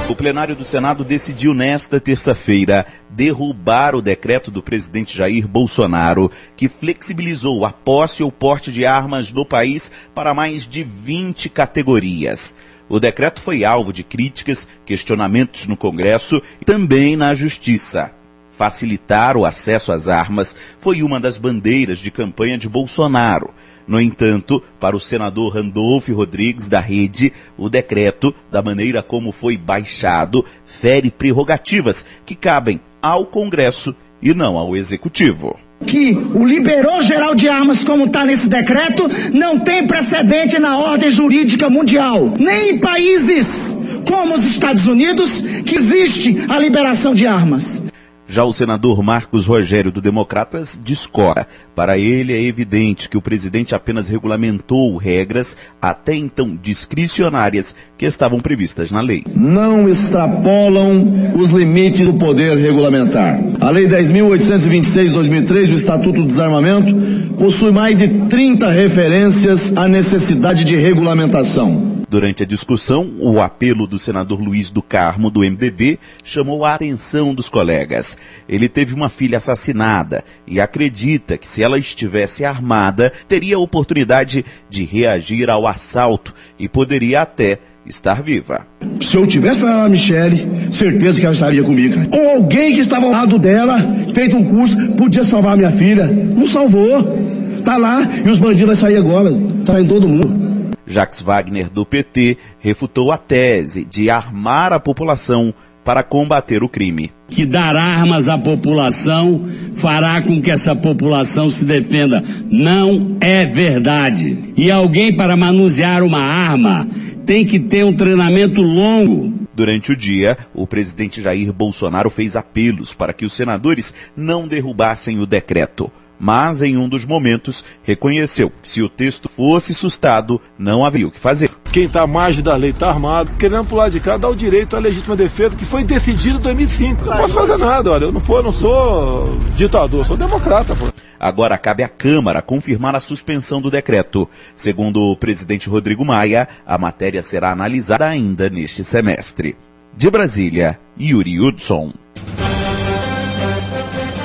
O 0.07 0.15
plenário 0.15 0.55
do 0.55 0.63
Senado 0.63 1.03
decidiu 1.03 1.55
nesta 1.55 1.99
terça-feira 1.99 2.85
derrubar 3.09 3.95
o 3.95 4.03
decreto 4.03 4.51
do 4.51 4.61
presidente 4.61 5.17
Jair 5.17 5.47
Bolsonaro, 5.47 6.31
que 6.55 6.69
flexibilizou 6.69 7.65
a 7.65 7.71
posse 7.71 8.21
ou 8.21 8.31
porte 8.31 8.71
de 8.71 8.85
armas 8.85 9.33
no 9.33 9.45
país 9.45 9.91
para 10.13 10.31
mais 10.31 10.67
de 10.67 10.83
20 10.83 11.49
categorias. 11.49 12.55
O 12.87 12.99
decreto 12.99 13.41
foi 13.41 13.65
alvo 13.65 13.91
de 13.91 14.03
críticas, 14.03 14.67
questionamentos 14.85 15.65
no 15.65 15.75
Congresso 15.75 16.39
e 16.61 16.65
também 16.65 17.15
na 17.15 17.33
Justiça. 17.33 18.18
Facilitar 18.59 19.37
o 19.37 19.45
acesso 19.45 19.89
às 19.89 20.09
armas 20.09 20.53
foi 20.81 21.01
uma 21.01 21.17
das 21.17 21.37
bandeiras 21.37 21.99
de 21.99 22.11
campanha 22.11 22.57
de 22.57 22.67
Bolsonaro. 22.67 23.51
No 23.87 24.01
entanto, 24.01 24.61
para 24.77 24.97
o 24.97 24.99
senador 24.99 25.53
Randolfo 25.53 26.13
Rodrigues 26.13 26.67
da 26.67 26.81
Rede, 26.81 27.31
o 27.57 27.69
decreto, 27.69 28.35
da 28.51 28.61
maneira 28.61 29.01
como 29.01 29.31
foi 29.31 29.55
baixado, 29.55 30.43
fere 30.65 31.09
prerrogativas 31.09 32.05
que 32.25 32.35
cabem 32.35 32.81
ao 33.01 33.25
Congresso 33.25 33.95
e 34.21 34.33
não 34.33 34.57
ao 34.57 34.75
Executivo 34.75 35.57
que 35.85 36.11
o 36.11 36.45
liberou 36.45 37.01
geral 37.01 37.33
de 37.33 37.47
armas, 37.47 37.85
como 37.85 38.03
está 38.03 38.25
nesse 38.25 38.49
decreto, 38.49 39.09
não 39.33 39.57
tem 39.57 39.87
precedente 39.87 40.59
na 40.59 40.77
ordem 40.77 41.09
jurídica 41.09 41.69
mundial. 41.69 42.33
Nem 42.37 42.71
em 42.71 42.79
países 42.79 43.77
como 44.05 44.35
os 44.35 44.43
Estados 44.43 44.87
Unidos, 44.87 45.41
que 45.65 45.75
existe 45.75 46.45
a 46.49 46.59
liberação 46.59 47.13
de 47.13 47.25
armas. 47.25 47.81
Já 48.29 48.43
o 48.43 48.53
senador 48.53 49.01
Marcos 49.01 49.47
Rogério 49.47 49.91
do 49.91 49.99
Democratas 49.99 50.79
discorda. 50.83 51.47
Para 51.75 51.97
ele 51.97 52.31
é 52.31 52.39
evidente 52.39 53.09
que 53.09 53.17
o 53.17 53.21
presidente 53.21 53.73
apenas 53.73 54.07
regulamentou 54.07 54.95
regras 54.97 55.57
até 55.81 56.13
então 56.13 56.55
discricionárias 56.61 57.75
que 57.97 58.05
estavam 58.05 58.39
previstas 58.39 58.91
na 58.91 59.01
lei. 59.01 59.23
Não 59.33 59.89
extrapolam 59.89 61.33
os 61.33 61.49
limites 61.49 62.07
do 62.07 62.13
poder 62.13 62.55
regulamentar. 62.55 63.39
A 63.59 63.71
Lei 63.71 63.87
10.826/2003 63.87 65.69
do 65.69 65.75
Estatuto 65.75 66.21
do 66.21 66.27
Desarmamento 66.27 66.95
possui 67.35 67.71
mais 67.71 67.97
de 67.97 68.07
30 68.27 68.69
referências 68.69 69.75
à 69.75 69.87
necessidade 69.87 70.63
de 70.65 70.75
regulamentação. 70.75 71.88
Durante 72.09 72.41
a 72.41 72.45
discussão, 72.45 73.07
o 73.19 73.39
apelo 73.39 73.85
do 73.85 73.99
senador 73.99 74.41
Luiz 74.41 74.71
do 74.71 74.81
Carmo, 74.81 75.29
do 75.29 75.41
MDB, 75.41 75.99
chamou 76.23 76.65
a 76.65 76.73
atenção 76.73 77.35
dos 77.35 77.47
colegas. 77.47 78.17
Ele 78.47 78.67
teve 78.67 78.95
uma 78.95 79.09
filha 79.09 79.37
assassinada 79.37 80.23
e 80.47 80.59
acredita 80.59 81.37
que 81.37 81.47
se 81.47 81.61
ela 81.61 81.77
estivesse 81.77 82.43
armada, 82.43 83.13
teria 83.27 83.57
a 83.57 83.59
oportunidade 83.59 84.43
de 84.67 84.83
reagir 84.85 85.51
ao 85.51 85.67
assalto 85.67 86.33
e 86.57 86.67
poderia 86.67 87.21
até 87.21 87.59
estar 87.85 88.23
viva. 88.23 88.65
Se 89.01 89.15
eu 89.15 89.27
tivesse 89.27 89.63
na 89.63 89.87
Michelle, 89.87 90.71
certeza 90.71 91.19
que 91.19 91.27
ela 91.27 91.33
estaria 91.33 91.63
comigo. 91.63 91.95
Ou 92.11 92.29
alguém 92.37 92.73
que 92.73 92.79
estava 92.79 93.05
ao 93.05 93.11
lado 93.11 93.37
dela, 93.37 93.77
feito 94.15 94.35
um 94.35 94.43
curso, 94.43 94.75
podia 94.93 95.23
salvar 95.23 95.55
minha 95.55 95.71
filha. 95.71 96.07
Não 96.07 96.47
salvou. 96.47 97.29
Tá 97.63 97.77
lá 97.77 98.01
e 98.25 98.27
os 98.27 98.39
bandidos 98.39 98.65
vão 98.65 98.75
sair 98.75 98.97
agora. 98.97 99.29
Tá 99.63 99.79
em 99.79 99.85
todo 99.85 100.07
mundo. 100.07 100.48
Jacques 100.89 101.21
Wagner, 101.21 101.69
do 101.69 101.85
PT, 101.85 102.37
refutou 102.59 103.11
a 103.11 103.17
tese 103.17 103.85
de 103.85 104.09
armar 104.09 104.73
a 104.73 104.79
população 104.79 105.53
para 105.85 106.03
combater 106.03 106.63
o 106.63 106.69
crime. 106.69 107.11
Que 107.29 107.45
dar 107.45 107.75
armas 107.75 108.27
à 108.27 108.37
população 108.37 109.47
fará 109.73 110.21
com 110.21 110.41
que 110.41 110.51
essa 110.51 110.75
população 110.75 111.47
se 111.47 111.63
defenda. 111.63 112.23
Não 112.49 113.17
é 113.21 113.45
verdade. 113.45 114.51
E 114.57 114.69
alguém 114.69 115.15
para 115.15 115.37
manusear 115.37 116.03
uma 116.03 116.19
arma 116.19 116.87
tem 117.25 117.45
que 117.45 117.59
ter 117.59 117.85
um 117.85 117.93
treinamento 117.93 118.61
longo. 118.61 119.33
Durante 119.53 119.91
o 119.91 119.95
dia, 119.95 120.37
o 120.53 120.65
presidente 120.65 121.21
Jair 121.21 121.53
Bolsonaro 121.53 122.09
fez 122.09 122.35
apelos 122.35 122.93
para 122.93 123.13
que 123.13 123.25
os 123.25 123.33
senadores 123.33 123.93
não 124.15 124.47
derrubassem 124.47 125.19
o 125.19 125.25
decreto 125.25 125.91
mas 126.19 126.61
em 126.61 126.75
um 126.75 126.89
dos 126.89 127.05
momentos 127.05 127.63
reconheceu 127.83 128.51
que 128.61 128.69
se 128.69 128.81
o 128.81 128.89
texto 128.89 129.29
fosse 129.29 129.73
sustado, 129.73 130.41
não 130.57 130.83
havia 130.83 131.07
o 131.07 131.11
que 131.11 131.19
fazer. 131.19 131.49
quem 131.71 131.85
está 131.85 132.01
à 132.01 132.07
margem 132.07 132.43
da 132.43 132.55
lei 132.55 132.71
está 132.71 132.89
armado, 132.89 133.31
querendo 133.37 133.65
pular 133.65 133.89
de 133.89 133.99
cá, 133.99 134.17
dá 134.17 134.27
o 134.27 134.35
direito 134.35 134.75
à 134.75 134.79
legítima 134.79 135.15
defesa, 135.15 135.55
que 135.55 135.65
foi 135.65 135.83
decidido 135.83 136.39
em 136.39 136.41
2005. 136.41 137.05
Não 137.05 137.17
posso 137.17 137.33
fazer 137.33 137.57
nada, 137.57 137.91
olha, 137.91 138.05
eu 138.05 138.11
não, 138.11 138.21
pô, 138.21 138.41
não 138.41 138.51
sou 138.51 139.37
ditador, 139.55 140.05
sou 140.05 140.17
democrata. 140.17 140.75
Pô. 140.75 140.87
Agora 141.19 141.57
cabe 141.57 141.83
à 141.83 141.89
Câmara 141.89 142.41
confirmar 142.41 142.95
a 142.95 142.99
suspensão 142.99 143.61
do 143.61 143.69
decreto. 143.69 144.27
Segundo 144.55 145.01
o 145.01 145.17
presidente 145.17 145.69
Rodrigo 145.69 146.05
Maia, 146.05 146.47
a 146.65 146.77
matéria 146.77 147.21
será 147.21 147.51
analisada 147.51 148.07
ainda 148.07 148.49
neste 148.49 148.83
semestre. 148.83 149.55
De 149.95 150.09
Brasília, 150.09 150.79
Yuri 150.97 151.39
Hudson. 151.39 151.93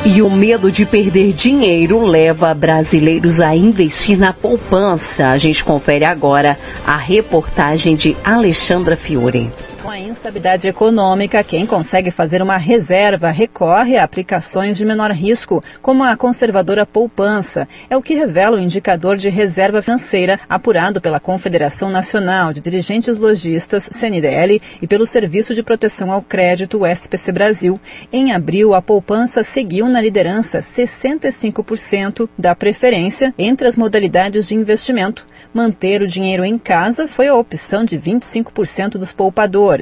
E 0.06 0.20
o 0.20 0.30
medo 0.30 0.70
de 0.70 0.84
perder 0.84 1.32
dinheiro 1.32 2.02
leva 2.02 2.52
brasileiros 2.52 3.40
a 3.40 3.56
investir 3.56 4.18
na 4.18 4.34
poupança. 4.34 5.28
A 5.28 5.38
gente 5.38 5.64
confere 5.64 6.04
agora 6.04 6.58
a 6.86 6.98
reportagem 6.98 7.96
de 7.96 8.14
Alexandra 8.22 8.96
Fiore. 8.96 9.50
Com 9.84 9.90
a 9.90 9.98
instabilidade 9.98 10.66
econômica, 10.66 11.44
quem 11.44 11.66
consegue 11.66 12.10
fazer 12.10 12.40
uma 12.40 12.56
reserva 12.56 13.30
recorre 13.30 13.98
a 13.98 14.02
aplicações 14.02 14.78
de 14.78 14.84
menor 14.86 15.10
risco, 15.10 15.62
como 15.82 16.02
a 16.02 16.16
conservadora 16.16 16.86
poupança. 16.86 17.68
É 17.90 17.94
o 17.94 18.00
que 18.00 18.14
revela 18.14 18.56
o 18.56 18.60
indicador 18.60 19.18
de 19.18 19.28
reserva 19.28 19.82
financeira 19.82 20.40
apurado 20.48 21.02
pela 21.02 21.20
Confederação 21.20 21.90
Nacional 21.90 22.50
de 22.50 22.62
Dirigentes 22.62 23.18
Logistas, 23.18 23.90
CNDL, 23.92 24.58
e 24.80 24.86
pelo 24.86 25.04
Serviço 25.04 25.54
de 25.54 25.62
Proteção 25.62 26.10
ao 26.10 26.22
Crédito, 26.22 26.86
SPC 26.86 27.30
Brasil. 27.30 27.78
Em 28.10 28.32
abril, 28.32 28.72
a 28.72 28.80
poupança 28.80 29.42
seguiu 29.42 29.86
na 29.86 30.00
liderança 30.00 30.60
65% 30.60 32.26
da 32.38 32.54
preferência 32.54 33.34
entre 33.36 33.68
as 33.68 33.76
modalidades 33.76 34.48
de 34.48 34.54
investimento. 34.54 35.26
Manter 35.52 36.00
o 36.00 36.08
dinheiro 36.08 36.42
em 36.42 36.56
casa 36.56 37.06
foi 37.06 37.28
a 37.28 37.34
opção 37.34 37.84
de 37.84 37.98
25% 37.98 38.92
dos 38.92 39.12
poupadores 39.12 39.73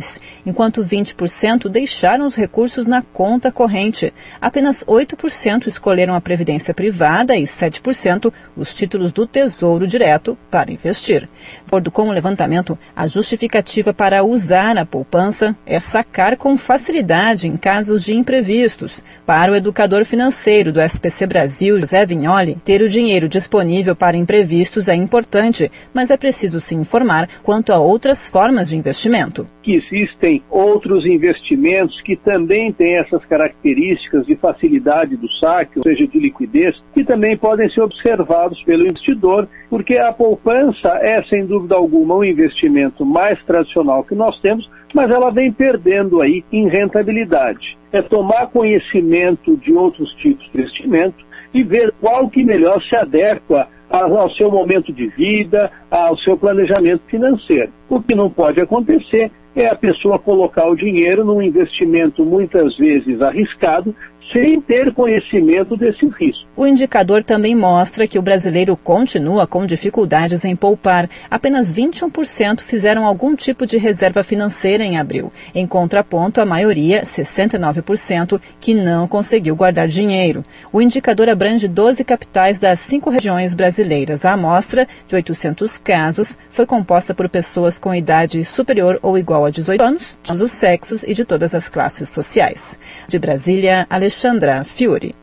enquanto 0.46 0.82
20% 0.82 1.68
deixaram 1.68 2.26
os 2.26 2.34
recursos 2.34 2.86
na 2.86 3.02
conta 3.02 3.50
corrente. 3.50 4.12
Apenas 4.40 4.84
8% 4.84 5.66
escolheram 5.66 6.14
a 6.14 6.20
previdência 6.20 6.72
privada 6.72 7.36
e 7.36 7.44
7% 7.44 8.32
os 8.56 8.74
títulos 8.74 9.12
do 9.12 9.26
Tesouro 9.26 9.86
Direto 9.86 10.36
para 10.50 10.72
investir. 10.72 11.22
De 11.22 11.62
acordo 11.66 11.90
com 11.90 12.08
o 12.08 12.12
levantamento, 12.12 12.78
a 12.94 13.06
justificativa 13.06 13.92
para 13.92 14.22
usar 14.22 14.76
a 14.76 14.86
poupança 14.86 15.56
é 15.66 15.80
sacar 15.80 16.36
com 16.36 16.56
facilidade 16.56 17.48
em 17.48 17.56
casos 17.56 18.04
de 18.04 18.14
imprevistos. 18.14 19.04
Para 19.26 19.52
o 19.52 19.56
educador 19.56 20.04
financeiro 20.04 20.72
do 20.72 20.80
SPC 20.80 21.26
Brasil, 21.26 21.80
José 21.80 22.04
Vignoli, 22.06 22.58
ter 22.64 22.82
o 22.82 22.88
dinheiro 22.88 23.28
disponível 23.28 23.96
para 23.96 24.16
imprevistos 24.16 24.88
é 24.88 24.94
importante, 24.94 25.70
mas 25.92 26.10
é 26.10 26.16
preciso 26.16 26.60
se 26.60 26.74
informar 26.74 27.28
quanto 27.42 27.72
a 27.72 27.78
outras 27.78 28.26
formas 28.26 28.68
de 28.68 28.76
investimento. 28.76 29.46
Que 29.62 29.81
existem 29.90 30.42
outros 30.50 31.06
investimentos 31.06 32.00
que 32.00 32.16
também 32.16 32.72
têm 32.72 32.96
essas 32.96 33.24
características 33.26 34.26
de 34.26 34.36
facilidade 34.36 35.16
do 35.16 35.28
saque, 35.32 35.78
ou 35.78 35.82
seja, 35.82 36.06
de 36.06 36.18
liquidez, 36.18 36.80
que 36.94 37.04
também 37.04 37.36
podem 37.36 37.68
ser 37.70 37.80
observados 37.80 38.62
pelo 38.64 38.86
investidor, 38.86 39.48
porque 39.68 39.96
a 39.96 40.12
poupança 40.12 40.88
é, 41.00 41.22
sem 41.24 41.46
dúvida 41.46 41.74
alguma, 41.74 42.16
um 42.16 42.24
investimento 42.24 43.04
mais 43.04 43.42
tradicional 43.44 44.04
que 44.04 44.14
nós 44.14 44.38
temos, 44.40 44.70
mas 44.94 45.10
ela 45.10 45.30
vem 45.30 45.50
perdendo 45.50 46.20
aí 46.20 46.44
em 46.52 46.68
rentabilidade. 46.68 47.78
É 47.92 48.02
tomar 48.02 48.48
conhecimento 48.48 49.56
de 49.56 49.72
outros 49.72 50.12
tipos 50.14 50.48
de 50.50 50.60
investimento 50.60 51.24
e 51.54 51.62
ver 51.62 51.92
qual 52.00 52.28
que 52.28 52.44
melhor 52.44 52.82
se 52.82 52.96
adequa 52.96 53.68
ao 53.90 54.30
seu 54.30 54.50
momento 54.50 54.90
de 54.90 55.06
vida, 55.08 55.70
ao 55.90 56.16
seu 56.16 56.36
planejamento 56.36 57.02
financeiro. 57.08 57.70
O 57.90 58.00
que 58.00 58.14
não 58.14 58.30
pode 58.30 58.60
acontecer 58.60 59.30
é 59.54 59.66
a 59.66 59.74
pessoa 59.74 60.18
colocar 60.18 60.66
o 60.66 60.76
dinheiro 60.76 61.24
num 61.24 61.42
investimento 61.42 62.24
muitas 62.24 62.76
vezes 62.76 63.20
arriscado, 63.20 63.94
sem 64.32 64.60
ter 64.60 64.92
conhecimento 64.94 65.76
desse 65.76 66.06
risco. 66.18 66.48
O 66.56 66.66
indicador 66.66 67.22
também 67.22 67.54
mostra 67.54 68.06
que 68.06 68.18
o 68.18 68.22
brasileiro 68.22 68.76
continua 68.76 69.46
com 69.46 69.66
dificuldades 69.66 70.44
em 70.44 70.56
poupar. 70.56 71.08
Apenas 71.30 71.72
21% 71.72 72.60
fizeram 72.60 73.04
algum 73.04 73.36
tipo 73.36 73.66
de 73.66 73.76
reserva 73.76 74.22
financeira 74.22 74.82
em 74.82 74.98
abril. 74.98 75.30
Em 75.54 75.66
contraponto, 75.66 76.40
a 76.40 76.46
maioria, 76.46 77.02
69%, 77.02 78.40
que 78.58 78.74
não 78.74 79.06
conseguiu 79.06 79.54
guardar 79.54 79.86
dinheiro. 79.86 80.44
O 80.72 80.80
indicador 80.80 81.28
abrange 81.28 81.68
12 81.68 82.02
capitais 82.02 82.58
das 82.58 82.80
cinco 82.80 83.10
regiões 83.10 83.54
brasileiras. 83.54 84.24
A 84.24 84.32
amostra, 84.32 84.88
de 85.06 85.14
800 85.14 85.76
casos, 85.78 86.38
foi 86.48 86.64
composta 86.64 87.14
por 87.14 87.28
pessoas 87.28 87.78
com 87.78 87.94
idade 87.94 88.44
superior 88.44 88.98
ou 89.02 89.18
igual 89.18 89.44
a 89.44 89.50
18 89.50 89.82
anos, 89.82 90.16
de 90.22 90.28
todos 90.28 90.42
os 90.42 90.52
sexos 90.52 91.02
e 91.02 91.12
de 91.12 91.24
todas 91.24 91.54
as 91.54 91.68
classes 91.68 92.08
sociais. 92.08 92.78
De 93.06 93.18
Brasília, 93.18 93.86
Alexandre 93.90 94.21
Alexandra 94.22 94.62
Fiore. 94.62 95.16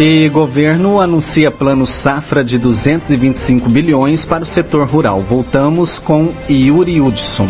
E 0.00 0.28
governo 0.30 1.00
anuncia 1.00 1.48
plano 1.48 1.86
safra 1.86 2.42
de 2.42 2.58
225 2.58 3.68
bilhões 3.68 4.24
para 4.24 4.42
o 4.42 4.46
setor 4.46 4.88
rural. 4.88 5.20
Voltamos 5.20 6.00
com 6.00 6.34
Yuri 6.50 7.00
Hudson. 7.00 7.46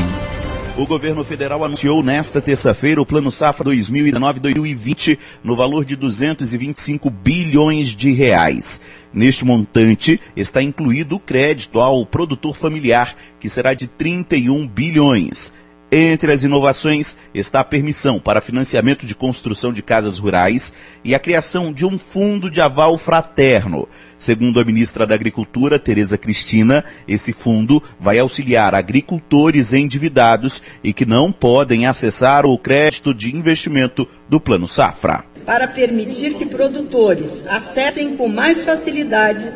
O 0.77 0.87
governo 0.87 1.25
federal 1.25 1.65
anunciou 1.65 2.03
nesta 2.03 2.43
terça-feira 2.43 3.01
o 3.01 3.07
Plano 3.07 3.31
Safra 3.31 3.65
2019-2020 3.71 5.19
no 5.43 5.57
valor 5.57 5.85
de 5.85 5.97
225 5.97 7.09
bilhões 7.09 7.89
de 7.89 8.13
reais. 8.13 8.83
Neste 9.15 9.47
montante 9.47 10.21
está 10.37 10.63
incluído 10.63 11.17
o 11.17 11.21
crédito 11.21 11.81
ao 11.81 12.05
produtor 12.05 12.55
familiar, 12.55 13.15
que 13.41 13.49
será 13.49 13.73
de 13.73 13.87
31 13.87 14.67
bilhões. 14.67 15.53
Entre 15.95 16.33
as 16.33 16.43
inovações 16.43 17.19
está 17.35 17.61
a 17.61 17.65
permissão 17.65 18.19
para 18.19 18.41
financiamento 18.41 19.05
de 19.05 19.15
construção 19.15 19.75
de 19.75 19.83
casas 19.83 20.17
rurais 20.17 20.73
e 21.05 21.15
a 21.15 21.19
criação 21.19 21.71
de 21.71 21.85
um 21.85 21.99
fundo 21.99 22.49
de 22.49 22.63
aval 22.63 22.97
fraterno. 22.97 23.87
Segundo 24.17 24.59
a 24.59 24.65
ministra 24.65 25.07
da 25.07 25.15
Agricultura, 25.15 25.79
Tereza 25.79 26.17
Cristina, 26.17 26.83
esse 27.07 27.35
fundo 27.35 27.83
vai 28.01 28.19
auxiliar 28.19 28.75
agricultores 28.75 29.75
endividados 29.75 30.63
e 30.83 30.95
que 30.95 31.05
não 31.05 31.31
podem 31.31 31.85
acessar 31.85 32.47
o 32.47 32.57
crédito 32.57 33.13
de 33.13 33.37
investimento 33.37 34.09
do 34.31 34.41
Plano 34.41 34.67
Safra. 34.67 35.27
Para 35.45 35.69
permitir 35.69 36.39
que 36.39 36.47
produtores 36.47 37.45
acessem 37.47 38.17
com 38.17 38.29
mais 38.29 38.65
facilidade 38.65 39.47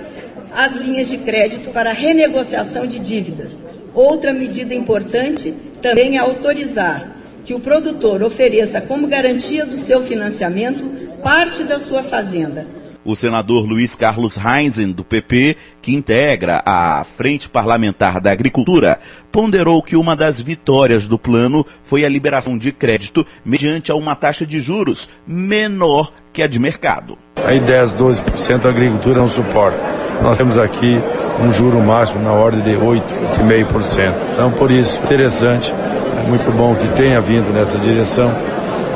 as 0.53 0.77
linhas 0.77 1.09
de 1.09 1.17
crédito 1.17 1.71
para 1.71 1.95
renegociação 1.95 2.87
de 2.87 2.99
dívidas 2.99 3.59
Outra 3.97 4.31
medida 4.31 4.75
importante 4.75 5.55
também 5.81 6.19
é 6.19 6.21
autorizar 6.21 7.13
que 7.47 7.55
o 7.55 7.61
produtor 7.61 8.23
ofereça 8.23 8.79
como 8.79 9.07
garantia 9.07 9.65
do 9.65 9.79
seu 9.79 10.03
financiamento 10.03 10.85
parte 11.23 11.65
da 11.65 11.81
sua 11.81 12.03
fazenda. 12.03 12.67
O 13.03 13.17
senador 13.17 13.65
Luiz 13.65 13.95
Carlos 13.97 14.37
Heinzen, 14.37 14.93
do 14.93 15.03
PP, 15.03 15.57
que 15.81 15.95
integra 15.95 16.63
a 16.67 17.05
Frente 17.05 17.49
Parlamentar 17.49 18.21
da 18.21 18.31
Agricultura, 18.31 18.99
ponderou 19.33 19.83
que 19.83 19.97
uma 19.97 20.15
das 20.15 20.39
vitórias 20.39 21.09
do 21.09 21.19
plano 21.19 21.65
foi 21.83 22.05
a 22.05 22.09
liberação 22.09 22.59
de 22.59 22.73
crédito 22.73 23.25
mediante 23.43 23.91
a 23.91 23.95
uma 23.95 24.15
taxa 24.15 24.45
de 24.45 24.59
juros 24.59 25.09
menor 25.27 26.13
que 26.35 26.43
a 26.43 26.47
de 26.47 26.59
mercado. 26.59 27.17
Aí 27.37 27.61
10, 27.61 27.95
12% 27.95 28.67
a 28.67 28.69
agricultura 28.69 29.21
não 29.21 29.29
suporta. 29.29 29.79
Nós 30.23 30.37
temos 30.37 30.59
aqui 30.59 31.01
um 31.41 31.53
juro 31.53 31.81
máximo 31.81 32.23
na 32.23 32.33
ordem 32.33 32.61
de 32.61 32.77
8, 32.77 33.05
8,5%. 33.39 34.15
Então, 34.33 34.51
por 34.53 34.71
isso, 34.71 35.03
interessante, 35.03 35.75
é 36.19 36.29
muito 36.29 36.51
bom 36.53 36.75
que 36.75 36.89
tenha 36.89 37.21
vindo 37.21 37.53
nessa 37.53 37.79
direção 37.79 38.33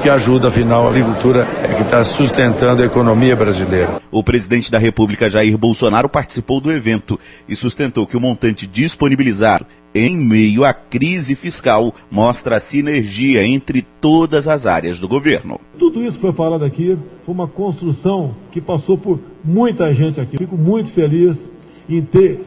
que 0.01 0.09
ajuda, 0.09 0.49
afinal, 0.49 0.87
a 0.87 0.91
agricultura 0.91 1.47
é 1.63 1.75
que 1.75 1.83
está 1.83 2.03
sustentando 2.03 2.83
a 2.83 2.87
economia 2.87 3.37
brasileira. 3.37 4.01
O 4.11 4.25
presidente 4.25 4.71
da 4.71 4.79
República, 4.79 5.29
Jair 5.29 5.59
Bolsonaro, 5.59 6.09
participou 6.09 6.59
do 6.59 6.73
evento 6.73 7.21
e 7.47 7.55
sustentou 7.55 8.07
que 8.07 8.17
o 8.17 8.21
montante 8.21 8.67
disponibilizado 8.67 9.67
em 9.95 10.17
meio 10.17 10.65
à 10.65 10.73
crise 10.73 11.35
fiscal 11.35 11.95
mostra 12.11 12.57
a 12.57 12.61
sinergia 12.61 13.45
entre 13.45 13.83
todas 14.01 14.49
as 14.49 14.67
áreas 14.67 14.99
do 14.99 15.07
governo. 15.07 15.61
Tudo 15.79 16.03
isso 16.03 16.19
foi 16.19 16.33
falado 16.33 16.65
aqui, 16.65 16.97
foi 17.27 17.35
uma 17.35 17.49
construção 17.49 18.35
que 18.51 18.61
passou 18.61 18.97
por 18.97 19.21
muita 19.45 19.93
gente 19.93 20.19
aqui. 20.19 20.39
Fico 20.39 20.57
muito 20.57 20.91
feliz 20.93 21.37
em 21.97 22.03
ter, 22.03 22.45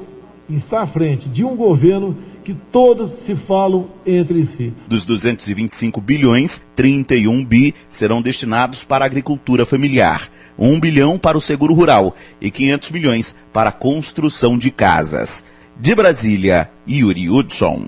estar 0.49 0.81
à 0.81 0.87
frente 0.87 1.29
de 1.29 1.43
um 1.43 1.55
governo 1.55 2.17
que 2.43 2.53
todos 2.53 3.11
se 3.25 3.35
falam 3.35 3.87
entre 4.05 4.45
si. 4.45 4.73
Dos 4.87 5.05
225 5.05 6.01
bilhões, 6.01 6.63
31 6.75 7.43
bi 7.45 7.73
serão 7.87 8.21
destinados 8.21 8.83
para 8.83 9.05
a 9.05 9.07
agricultura 9.07 9.65
familiar, 9.65 10.29
1 10.57 10.79
bilhão 10.79 11.17
para 11.17 11.37
o 11.37 11.41
seguro 11.41 11.73
rural 11.73 12.15
e 12.41 12.51
500 12.51 12.91
milhões 12.91 13.35
para 13.51 13.69
a 13.69 13.73
construção 13.73 14.57
de 14.57 14.69
casas. 14.69 15.45
De 15.79 15.95
Brasília, 15.95 16.69
Yuri 16.87 17.29
Hudson. 17.29 17.87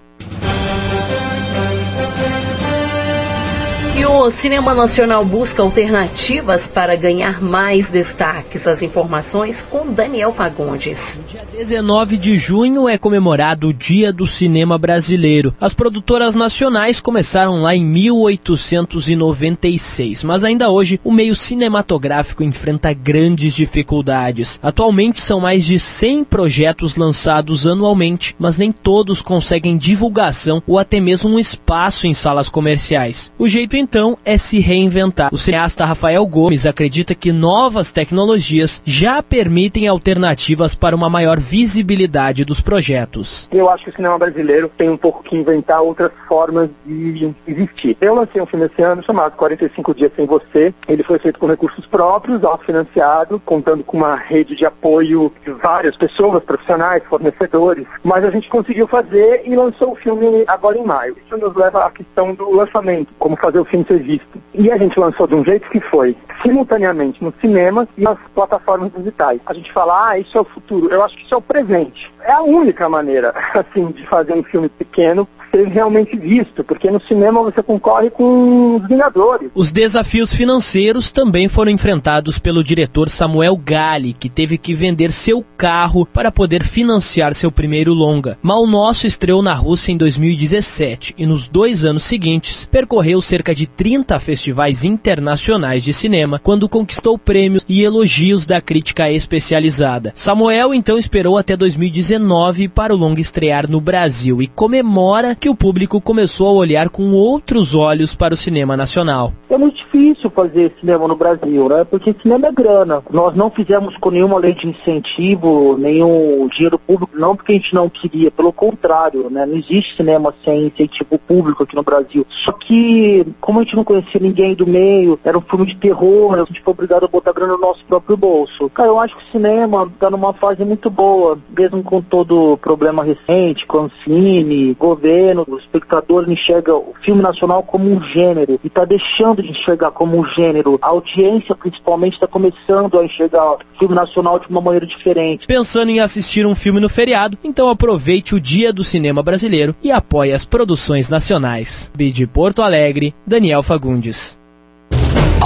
O 4.07 4.29
cinema 4.29 4.75
nacional 4.75 5.25
busca 5.25 5.63
alternativas 5.63 6.67
para 6.67 6.95
ganhar 6.95 7.41
mais 7.41 7.89
destaques. 7.89 8.67
As 8.67 8.83
informações 8.83 9.63
com 9.63 9.91
Daniel 9.91 10.31
Fagundes. 10.31 11.19
Dia 11.27 11.41
19 11.51 12.15
de 12.15 12.37
junho 12.37 12.87
é 12.87 12.99
comemorado 12.99 13.69
o 13.69 13.73
Dia 13.73 14.13
do 14.13 14.27
Cinema 14.27 14.77
Brasileiro. 14.77 15.55
As 15.59 15.73
produtoras 15.73 16.35
nacionais 16.35 16.99
começaram 16.99 17.61
lá 17.61 17.75
em 17.75 17.83
1896, 17.83 20.23
mas 20.23 20.43
ainda 20.43 20.69
hoje 20.69 20.99
o 21.03 21.11
meio 21.11 21.35
cinematográfico 21.35 22.43
enfrenta 22.43 22.93
grandes 22.93 23.55
dificuldades. 23.55 24.59
Atualmente 24.61 25.19
são 25.19 25.39
mais 25.39 25.65
de 25.65 25.79
100 25.79 26.25
projetos 26.25 26.95
lançados 26.95 27.65
anualmente, 27.65 28.35
mas 28.37 28.55
nem 28.57 28.71
todos 28.71 29.21
conseguem 29.21 29.77
divulgação 29.77 30.61
ou 30.67 30.77
até 30.77 30.99
mesmo 30.99 31.31
um 31.31 31.39
espaço 31.39 32.05
em 32.05 32.13
salas 32.13 32.49
comerciais. 32.49 33.33
O 33.39 33.47
jeito 33.47 33.75
então 33.75 33.94
é 34.25 34.37
se 34.37 34.59
reinventar. 34.59 35.33
O 35.33 35.37
cineasta 35.37 35.85
Rafael 35.85 36.25
Gomes 36.27 36.65
acredita 36.65 37.15
que 37.15 37.31
novas 37.31 37.93
tecnologias 37.93 38.81
já 38.83 39.23
permitem 39.23 39.87
alternativas 39.87 40.75
para 40.75 40.93
uma 40.93 41.09
maior 41.09 41.39
visibilidade 41.39 42.43
dos 42.43 42.59
projetos. 42.59 43.47
Eu 43.53 43.69
acho 43.69 43.85
que 43.85 43.91
o 43.91 43.95
cinema 43.95 44.19
brasileiro 44.19 44.69
tem 44.77 44.89
um 44.89 44.97
pouco 44.97 45.23
que 45.23 45.37
inventar 45.37 45.81
outras 45.81 46.11
formas 46.27 46.69
de 46.85 47.33
existir. 47.47 47.95
Eu 48.01 48.15
lancei 48.15 48.41
um 48.41 48.45
filme 48.45 48.65
esse 48.65 48.81
ano 48.81 49.01
chamado 49.01 49.37
45 49.37 49.95
Dias 49.95 50.11
Sem 50.13 50.25
Você. 50.25 50.73
Ele 50.89 51.03
foi 51.03 51.17
feito 51.19 51.39
com 51.39 51.47
recursos 51.47 51.85
próprios, 51.85 52.43
autofinanciado, 52.43 53.41
contando 53.45 53.81
com 53.81 53.95
uma 53.95 54.17
rede 54.17 54.57
de 54.57 54.65
apoio 54.65 55.31
de 55.45 55.51
várias 55.51 55.95
pessoas, 55.95 56.43
profissionais, 56.43 57.01
fornecedores. 57.05 57.85
Mas 58.03 58.25
a 58.25 58.31
gente 58.31 58.49
conseguiu 58.49 58.87
fazer 58.87 59.43
e 59.45 59.55
lançou 59.55 59.93
o 59.93 59.95
filme 59.95 60.43
agora 60.47 60.77
em 60.77 60.83
maio. 60.83 61.15
Isso 61.25 61.37
nos 61.37 61.55
leva 61.55 61.85
à 61.85 61.91
questão 61.91 62.33
do 62.33 62.51
lançamento, 62.51 63.13
como 63.17 63.37
fazer 63.37 63.59
o 63.59 63.65
filme 63.65 63.84
ser 63.85 64.03
visto. 64.03 64.41
E 64.53 64.71
a 64.71 64.77
gente 64.77 64.99
lançou 64.99 65.27
de 65.27 65.35
um 65.35 65.43
jeito 65.43 65.69
que 65.69 65.79
foi 65.81 66.15
simultaneamente 66.41 67.23
nos 67.23 67.33
cinemas 67.41 67.87
e 67.97 68.01
nas 68.01 68.17
plataformas 68.33 68.91
digitais. 68.95 69.39
A 69.45 69.53
gente 69.53 69.71
fala, 69.71 70.09
ah, 70.09 70.19
isso 70.19 70.37
é 70.37 70.41
o 70.41 70.45
futuro. 70.45 70.91
Eu 70.91 71.03
acho 71.03 71.15
que 71.17 71.23
isso 71.23 71.33
é 71.33 71.37
o 71.37 71.41
presente. 71.41 72.11
É 72.21 72.31
a 72.31 72.41
única 72.41 72.87
maneira, 72.87 73.33
assim, 73.53 73.91
de 73.91 74.05
fazer 74.07 74.33
um 74.33 74.43
filme 74.43 74.69
pequeno 74.69 75.27
ser 75.55 75.67
realmente 75.69 76.17
visto, 76.17 76.63
porque 76.63 76.91
no 76.91 77.01
cinema 77.07 77.41
você 77.41 77.63
concorre 77.63 78.09
com 78.09 78.75
os 78.75 78.87
Vingadores. 78.87 79.49
Os 79.55 79.71
desafios 79.71 80.33
financeiros 80.33 81.11
também 81.11 81.47
foram 81.47 81.71
enfrentados 81.71 82.37
pelo 82.37 82.63
diretor 82.63 83.09
Samuel 83.09 83.55
Gali, 83.55 84.13
que 84.13 84.29
teve 84.29 84.57
que 84.57 84.73
vender 84.73 85.11
seu 85.11 85.43
carro 85.57 86.05
para 86.05 86.31
poder 86.31 86.63
financiar 86.63 87.33
seu 87.33 87.51
primeiro 87.51 87.93
longa. 87.93 88.37
Mal 88.41 88.67
Nosso 88.67 89.07
estreou 89.07 89.41
na 89.41 89.53
Rússia 89.53 89.93
em 89.93 89.97
2017 89.97 91.15
e 91.17 91.25
nos 91.25 91.47
dois 91.47 91.85
anos 91.85 92.03
seguintes 92.03 92.65
percorreu 92.65 93.21
cerca 93.21 93.55
de 93.55 93.65
30 93.65 94.19
festivais 94.19 94.83
internacionais 94.83 95.83
de 95.83 95.93
cinema, 95.93 96.39
quando 96.43 96.67
conquistou 96.67 97.17
prêmios 97.17 97.65
e 97.69 97.83
elogios 97.83 98.45
da 98.45 98.59
crítica 98.59 99.09
especializada. 99.09 100.11
Samuel 100.15 100.73
então 100.73 100.97
esperou 100.97 101.37
até 101.37 101.55
2019 101.55 102.67
para 102.67 102.93
o 102.93 102.97
longa 102.97 103.21
estrear 103.21 103.69
no 103.69 103.79
Brasil 103.79 104.41
e 104.41 104.47
comemora 104.47 105.35
que 105.45 105.49
o 105.49 105.53
público 105.53 106.01
começou 106.01 106.47
a 106.47 106.53
olhar 106.53 106.89
com 106.89 107.11
outros 107.11 107.75
olhos 107.75 108.15
para 108.15 108.33
o 108.33 108.37
cinema 108.37 108.75
nacional. 108.75 109.31
É 109.47 109.55
muito 109.59 109.77
difícil 109.77 110.31
fazer 110.31 110.73
cinema 110.79 111.07
no 111.07 111.15
Brasil, 111.15 111.69
né? 111.69 111.83
Porque 111.83 112.15
cinema 112.19 112.47
é 112.47 112.51
grana. 112.51 113.03
Nós 113.11 113.35
não 113.35 113.51
fizemos 113.51 113.95
com 113.97 114.09
nenhuma 114.09 114.39
lei 114.39 114.55
de 114.55 114.67
incentivo, 114.67 115.77
nenhum 115.77 116.47
dinheiro 116.47 116.79
público, 116.79 117.11
não 117.13 117.35
porque 117.35 117.51
a 117.51 117.55
gente 117.55 117.75
não 117.75 117.87
queria, 117.87 118.31
pelo 118.31 118.51
contrário, 118.51 119.29
né? 119.29 119.45
Não 119.45 119.55
existe 119.55 119.95
cinema 119.95 120.33
sem 120.43 120.65
incentivo 120.65 121.19
público 121.19 121.61
aqui 121.61 121.75
no 121.75 121.83
Brasil. 121.83 122.25
Só 122.43 122.51
que, 122.51 123.23
como 123.39 123.59
a 123.59 123.63
gente 123.63 123.75
não 123.75 123.83
conhecia 123.83 124.19
ninguém 124.19 124.55
do 124.55 124.65
meio, 124.65 125.19
era 125.23 125.37
um 125.37 125.41
filme 125.41 125.67
de 125.67 125.75
terror, 125.75 126.33
a 126.33 126.45
gente 126.45 126.61
foi 126.61 126.73
obrigado 126.73 127.05
a 127.05 127.07
botar 127.07 127.33
grana 127.33 127.53
no 127.53 127.59
nosso 127.59 127.85
próprio 127.85 128.17
bolso. 128.17 128.67
Cara, 128.71 128.89
eu 128.89 128.99
acho 128.99 129.15
que 129.15 129.23
o 129.23 129.31
cinema 129.31 129.87
está 129.93 130.09
numa 130.09 130.33
fase 130.33 130.65
muito 130.65 130.89
boa, 130.89 131.37
mesmo 131.55 131.83
com 131.83 132.01
todo 132.01 132.53
o 132.53 132.57
problema 132.57 133.03
recente, 133.03 133.67
com 133.67 133.85
o 133.85 133.91
cine, 134.03 134.73
governo, 134.73 135.34
o 135.47 135.57
espectador 135.57 136.29
enxerga 136.29 136.75
o 136.75 136.93
filme 137.03 137.21
nacional 137.21 137.63
como 137.63 137.91
um 137.91 138.01
gênero 138.03 138.59
e 138.63 138.67
está 138.67 138.85
deixando 138.85 139.41
de 139.41 139.49
enxergar 139.49 139.91
como 139.91 140.19
um 140.19 140.25
gênero. 140.29 140.77
A 140.81 140.87
audiência, 140.87 141.55
principalmente, 141.55 142.13
está 142.13 142.27
começando 142.27 142.99
a 142.99 143.05
enxergar 143.05 143.53
o 143.53 143.59
filme 143.79 143.95
nacional 143.95 144.39
de 144.39 144.47
uma 144.47 144.61
maneira 144.61 144.85
diferente. 144.85 145.47
Pensando 145.47 145.89
em 145.89 145.99
assistir 145.99 146.45
um 146.45 146.55
filme 146.55 146.79
no 146.79 146.89
feriado, 146.89 147.37
então 147.43 147.69
aproveite 147.69 148.35
o 148.35 148.39
Dia 148.39 148.71
do 148.71 148.83
Cinema 148.83 149.23
Brasileiro 149.23 149.75
e 149.81 149.91
apoie 149.91 150.33
as 150.33 150.45
produções 150.45 151.09
nacionais. 151.09 151.91
De 151.95 152.27
Porto 152.27 152.61
Alegre, 152.61 153.13
Daniel 153.25 153.63
Fagundes. 153.63 154.37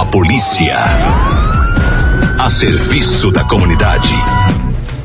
A 0.00 0.04
polícia. 0.04 0.76
A 2.38 2.48
serviço 2.48 3.30
da 3.30 3.44
comunidade. 3.44 4.08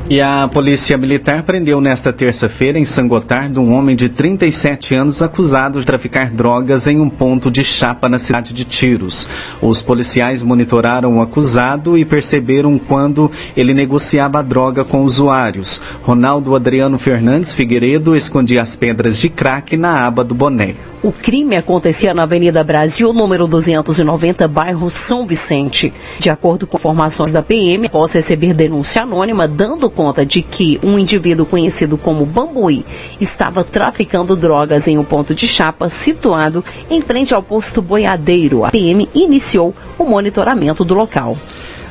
E 0.08 0.20
a 0.20 0.46
Polícia 0.46 0.96
Militar 0.96 1.42
prendeu 1.42 1.80
nesta 1.80 2.12
terça-feira 2.12 2.78
em 2.78 2.84
Sangotardo 2.84 3.60
um 3.60 3.72
homem 3.72 3.96
de 3.96 4.08
37 4.08 4.94
anos 4.94 5.20
acusado 5.20 5.80
de 5.80 5.86
traficar 5.86 6.30
drogas 6.30 6.86
em 6.86 7.00
um 7.00 7.10
ponto 7.10 7.50
de 7.50 7.64
chapa 7.64 8.08
na 8.08 8.16
cidade 8.16 8.54
de 8.54 8.64
Tiros. 8.64 9.28
Os 9.60 9.82
policiais 9.82 10.44
monitoraram 10.44 11.18
o 11.18 11.20
acusado 11.20 11.98
e 11.98 12.04
perceberam 12.04 12.78
quando 12.78 13.32
ele 13.56 13.74
negociava 13.74 14.38
a 14.38 14.42
droga 14.42 14.84
com 14.84 15.02
usuários. 15.02 15.82
Ronaldo 16.04 16.54
Adriano 16.54 17.00
Fernandes 17.00 17.52
Figueiredo 17.52 18.14
escondia 18.14 18.62
as 18.62 18.76
pedras 18.76 19.18
de 19.18 19.28
crack 19.28 19.76
na 19.76 20.06
aba 20.06 20.22
do 20.22 20.36
boné. 20.36 20.76
O 21.06 21.12
crime 21.12 21.54
acontecia 21.54 22.12
na 22.12 22.24
Avenida 22.24 22.64
Brasil, 22.64 23.12
número 23.12 23.46
290, 23.46 24.48
bairro 24.48 24.90
São 24.90 25.24
Vicente. 25.24 25.94
De 26.18 26.28
acordo 26.28 26.66
com 26.66 26.76
informações 26.76 27.30
da 27.30 27.44
PM, 27.44 27.86
após 27.86 28.12
receber 28.12 28.52
denúncia 28.52 29.02
anônima 29.02 29.46
dando 29.46 29.88
conta 29.88 30.26
de 30.26 30.42
que 30.42 30.80
um 30.82 30.98
indivíduo 30.98 31.46
conhecido 31.46 31.96
como 31.96 32.26
Bambuí 32.26 32.84
estava 33.20 33.62
traficando 33.62 34.34
drogas 34.34 34.88
em 34.88 34.98
um 34.98 35.04
ponto 35.04 35.32
de 35.32 35.46
chapa 35.46 35.88
situado 35.88 36.64
em 36.90 37.00
frente 37.00 37.32
ao 37.32 37.40
posto 37.40 37.80
Boiadeiro, 37.80 38.64
a 38.64 38.72
PM 38.72 39.08
iniciou 39.14 39.72
o 39.96 40.04
monitoramento 40.04 40.84
do 40.84 40.96
local. 40.96 41.36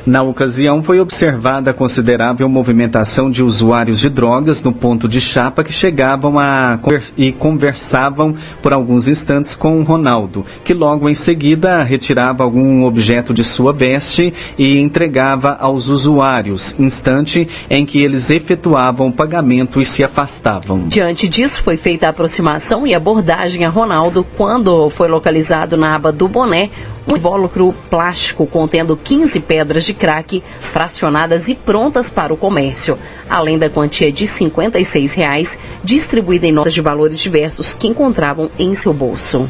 Na 0.06 0.22
ocasião, 0.22 0.84
foi 0.84 1.00
observada 1.00 1.74
considerável 1.74 2.48
movimentação 2.48 3.28
de 3.28 3.42
usuários 3.42 3.98
de 3.98 4.08
drogas 4.08 4.62
no 4.62 4.72
ponto 4.72 5.08
de 5.08 5.20
chapa 5.20 5.64
que 5.64 5.72
chegavam 5.72 6.38
a 6.38 6.78
e 7.16 7.32
conversavam 7.32 8.36
por 8.62 8.72
alguns 8.72 9.08
instantes 9.08 9.56
com 9.56 9.82
Ronaldo, 9.82 10.46
que 10.64 10.72
logo 10.72 11.08
em 11.08 11.14
seguida 11.14 11.82
retirava 11.82 12.44
algum 12.44 12.84
objeto 12.84 13.34
de 13.34 13.42
sua 13.42 13.72
veste 13.72 14.32
e 14.56 14.78
entregava 14.78 15.56
aos 15.58 15.88
usuários, 15.88 16.78
instante 16.78 17.48
em 17.68 17.84
que 17.84 17.98
eles 17.98 18.30
efetuavam 18.30 19.08
o 19.08 19.12
pagamento 19.12 19.80
e 19.80 19.84
se 19.84 20.04
afastavam. 20.04 20.86
Diante 20.86 21.26
disso, 21.26 21.60
foi 21.60 21.76
feita 21.76 22.06
a 22.06 22.10
aproximação 22.10 22.86
e 22.86 22.94
abordagem 22.94 23.64
a 23.64 23.68
Ronaldo 23.68 24.24
quando 24.36 24.88
foi 24.88 25.08
localizado 25.08 25.76
na 25.76 25.96
aba 25.96 26.12
do 26.12 26.28
boné 26.28 26.70
um 27.06 27.16
invólucro 27.16 27.74
plástico 27.88 28.46
contendo 28.46 28.96
15 28.96 29.38
pedras 29.40 29.84
de 29.84 29.94
crack 29.94 30.42
fracionadas 30.72 31.48
e 31.48 31.54
prontas 31.54 32.10
para 32.10 32.34
o 32.34 32.36
comércio, 32.36 32.98
além 33.30 33.58
da 33.58 33.70
quantia 33.70 34.10
de 34.10 34.26
56 34.26 35.14
reais, 35.14 35.58
distribuída 35.84 36.46
em 36.46 36.52
notas 36.52 36.74
de 36.74 36.80
valores 36.80 37.18
diversos 37.18 37.74
que 37.74 37.86
encontravam 37.86 38.50
em 38.58 38.74
seu 38.74 38.92
bolso. 38.92 39.48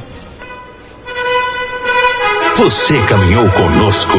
Você 2.56 2.98
caminhou 3.02 3.46
conosco 3.50 4.18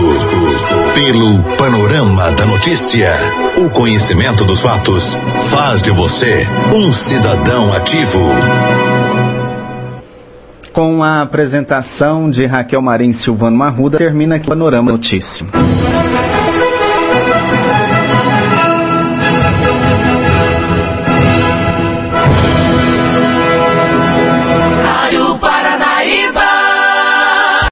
pelo 0.94 1.42
panorama 1.58 2.32
da 2.32 2.46
notícia. 2.46 3.12
O 3.58 3.68
conhecimento 3.72 4.46
dos 4.46 4.62
fatos 4.62 5.18
faz 5.50 5.82
de 5.82 5.90
você 5.90 6.48
um 6.72 6.94
cidadão 6.94 7.74
ativo. 7.74 8.30
Com 10.78 11.02
a 11.02 11.24
apresentação 11.24 12.30
de 12.30 12.46
Raquel 12.46 12.84
Marim 12.84 13.12
Silvano 13.12 13.58
Marruda, 13.58 13.98
termina 13.98 14.36
aqui 14.36 14.46
o 14.46 14.50
Panorama 14.50 14.92
Notícia. 14.92 15.44